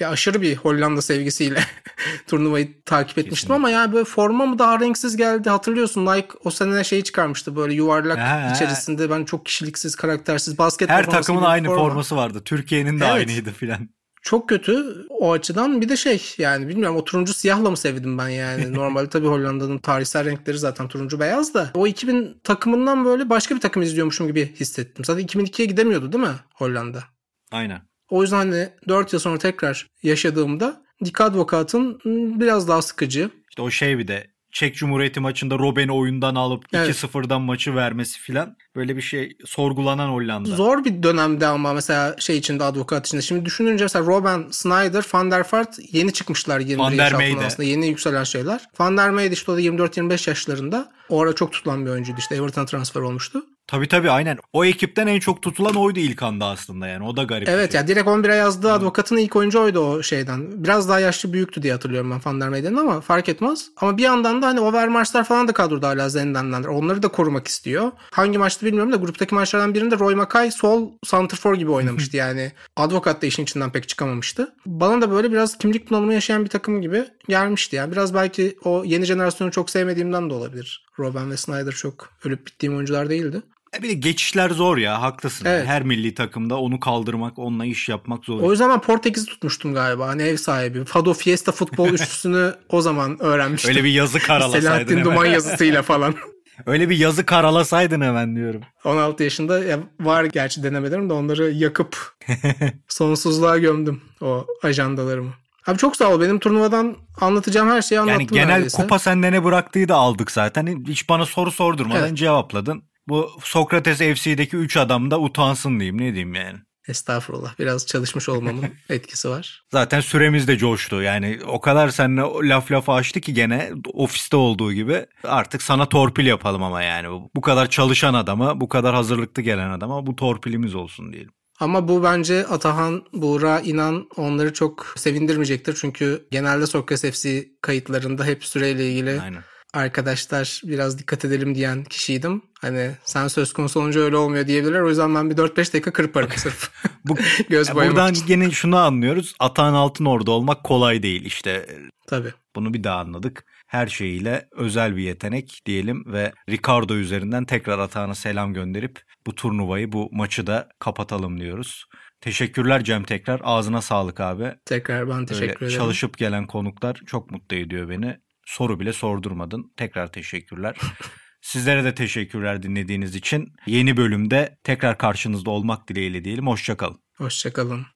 [0.00, 1.60] ya aşırı bir Hollanda sevgisiyle
[2.26, 3.54] turnuvayı takip etmiştim Kesinlikle.
[3.54, 7.74] ama ya böyle forma mı daha renksiz geldi hatırlıyorsun Nike o sene şeyi çıkarmıştı böyle
[7.74, 11.80] yuvarlak ha, içerisinde ben çok kişiliksiz karaktersiz basket Her takımın aynı forma.
[11.80, 12.42] forması vardı.
[12.44, 13.14] Türkiye'nin de evet.
[13.14, 13.88] aynıydı filan.
[14.22, 18.28] Çok kötü o açıdan bir de şey yani bilmiyorum o turuncu siyahla mı sevdim ben
[18.28, 18.72] yani.
[18.74, 21.70] Normalde tabii Hollanda'nın tarihsel renkleri zaten turuncu beyaz da.
[21.74, 25.04] O 2000 takımından böyle başka bir takım izliyormuşum gibi hissettim.
[25.04, 27.04] Zaten 2002'ye gidemiyordu değil mi Hollanda?
[27.52, 27.91] Aynen.
[28.12, 32.00] O yüzden hani 4 yıl sonra tekrar yaşadığımda Dick Advocat'ın
[32.40, 33.30] biraz daha sıkıcı.
[33.50, 36.88] İşte o şey bir de Çek Cumhuriyeti maçında Robben'i oyundan alıp evet.
[36.88, 40.48] 2-0'dan maçı vermesi filan böyle bir şey sorgulanan Hollanda.
[40.50, 43.22] Zor bir dönemde ama mesela şey içinde avukat içinde.
[43.22, 47.46] Şimdi düşününce mesela Robben, Snyder, Van der Vaart yeni çıkmışlar 21 Van der yaş altında
[47.46, 47.68] aslında.
[47.68, 48.60] Yeni yükselen şeyler.
[48.78, 50.92] Van der Meyde işte o da 24-25 yaşlarında.
[51.08, 53.42] O ara çok tutulan bir oyuncuydu işte Everton transfer olmuştu.
[53.66, 54.38] Tabii tabii aynen.
[54.52, 57.04] O ekipten en çok tutulan oydu ilk anda aslında yani.
[57.04, 57.80] O da garip Evet şey.
[57.80, 60.64] ya direkt 11'e yazdığı advokatın ilk oyuncu oydu o şeyden.
[60.64, 63.68] Biraz daha yaşlı büyüktü diye hatırlıyorum ben Van der Meyden'in ama fark etmez.
[63.76, 66.62] Ama bir yandan da hani Overmars'lar falan da kadroda hala Zenden'den.
[66.62, 67.92] Onları da korumak istiyor.
[68.10, 72.52] Hangi maçta bilmiyorum da gruptaki maçlardan birinde Roy Mackay sol santrfor gibi oynamıştı yani.
[72.76, 74.54] Advokat da işin içinden pek çıkamamıştı.
[74.66, 77.92] Bana da böyle biraz kimlik bunalımı yaşayan bir takım gibi gelmişti yani.
[77.92, 80.86] Biraz belki o yeni jenerasyonu çok sevmediğimden de olabilir.
[80.98, 83.42] Robben ve Snyder çok ölüp bittiğim oyuncular değildi.
[83.78, 85.44] E Bir de geçişler zor ya haklısın.
[85.46, 85.66] Evet.
[85.66, 88.40] Her milli takımda onu kaldırmak, onunla iş yapmak zor.
[88.40, 90.08] O yüzden ben Portekiz'i tutmuştum galiba.
[90.08, 90.84] Hani ev sahibi.
[90.84, 93.70] Fado Fiesta futbol üçlüsünü o zaman öğrenmiştim.
[93.70, 95.04] Öyle bir yazı karalasaydın Selahattin hemen.
[95.04, 96.14] Duman yazısıyla falan.
[96.66, 98.60] Öyle bir yazı karalasaydın hemen diyorum.
[98.84, 102.14] 16 yaşında ya var gerçi denemelerim de onları yakıp
[102.88, 105.30] sonsuzluğa gömdüm o ajandalarımı.
[105.66, 106.20] Abi çok sağ ol.
[106.20, 108.82] Benim turnuvadan anlatacağım her şeyi anlattım Yani genel neredeyse.
[108.82, 110.84] kupa sende ne bıraktığı da aldık zaten.
[110.88, 112.16] Hiç bana soru sordurmadan Evet.
[112.18, 112.82] cevapladın.
[113.08, 116.58] Bu Sokrates FC'deki 3 adam da utansın diyeyim ne diyeyim yani.
[116.88, 117.58] Estağfurullah.
[117.58, 119.62] Biraz çalışmış olmamın etkisi var.
[119.72, 121.02] Zaten süremiz de coştu.
[121.02, 126.26] Yani o kadar seninle laf lafı açtı ki gene ofiste olduğu gibi artık sana torpil
[126.26, 127.10] yapalım ama yani.
[127.10, 131.32] Bu- Bu kadar çalışan adama, bu kadar hazırlıklı gelen adama bu torpilimiz olsun diyelim.
[131.60, 135.78] Ama bu bence Atahan, Buğra, İnan onları çok sevindirmeyecektir.
[135.80, 139.42] Çünkü genelde Sokrates FC kayıtlarında hep süreyle ilgili Aynen.
[139.72, 142.42] Arkadaşlar biraz dikkat edelim diyen kişiydim.
[142.60, 144.80] Hani sen söz konusu olunca öyle olmuyor diyebilirler.
[144.80, 146.70] O yüzden ben bir 4-5 dakika kırparım sırf.
[147.04, 147.16] Bu,
[147.48, 148.26] Göz Ya boyamak buradan için.
[148.26, 149.34] gene şunu anlıyoruz.
[149.40, 151.24] Atan altın orada olmak kolay değil.
[151.24, 151.66] İşte
[152.06, 152.32] Tabii.
[152.56, 153.44] bunu bir daha anladık.
[153.66, 159.92] Her şeyiyle özel bir yetenek diyelim ve Ricardo üzerinden tekrar Atahan'a selam gönderip bu turnuvayı,
[159.92, 161.84] bu maçı da kapatalım diyoruz.
[162.20, 163.40] Teşekkürler Cem tekrar.
[163.44, 164.54] Ağzına sağlık abi.
[164.64, 165.78] Tekrar ben teşekkür Böyle ederim.
[165.80, 168.16] çalışıp gelen konuklar çok mutlu ediyor beni.
[168.52, 169.72] Soru bile sordurmadın.
[169.76, 170.76] Tekrar teşekkürler.
[171.40, 173.52] Sizlere de teşekkürler dinlediğiniz için.
[173.66, 176.46] Yeni bölümde tekrar karşınızda olmak dileğiyle diyelim.
[176.46, 177.00] Hoşçakalın.
[177.16, 177.86] Hoşçakalın.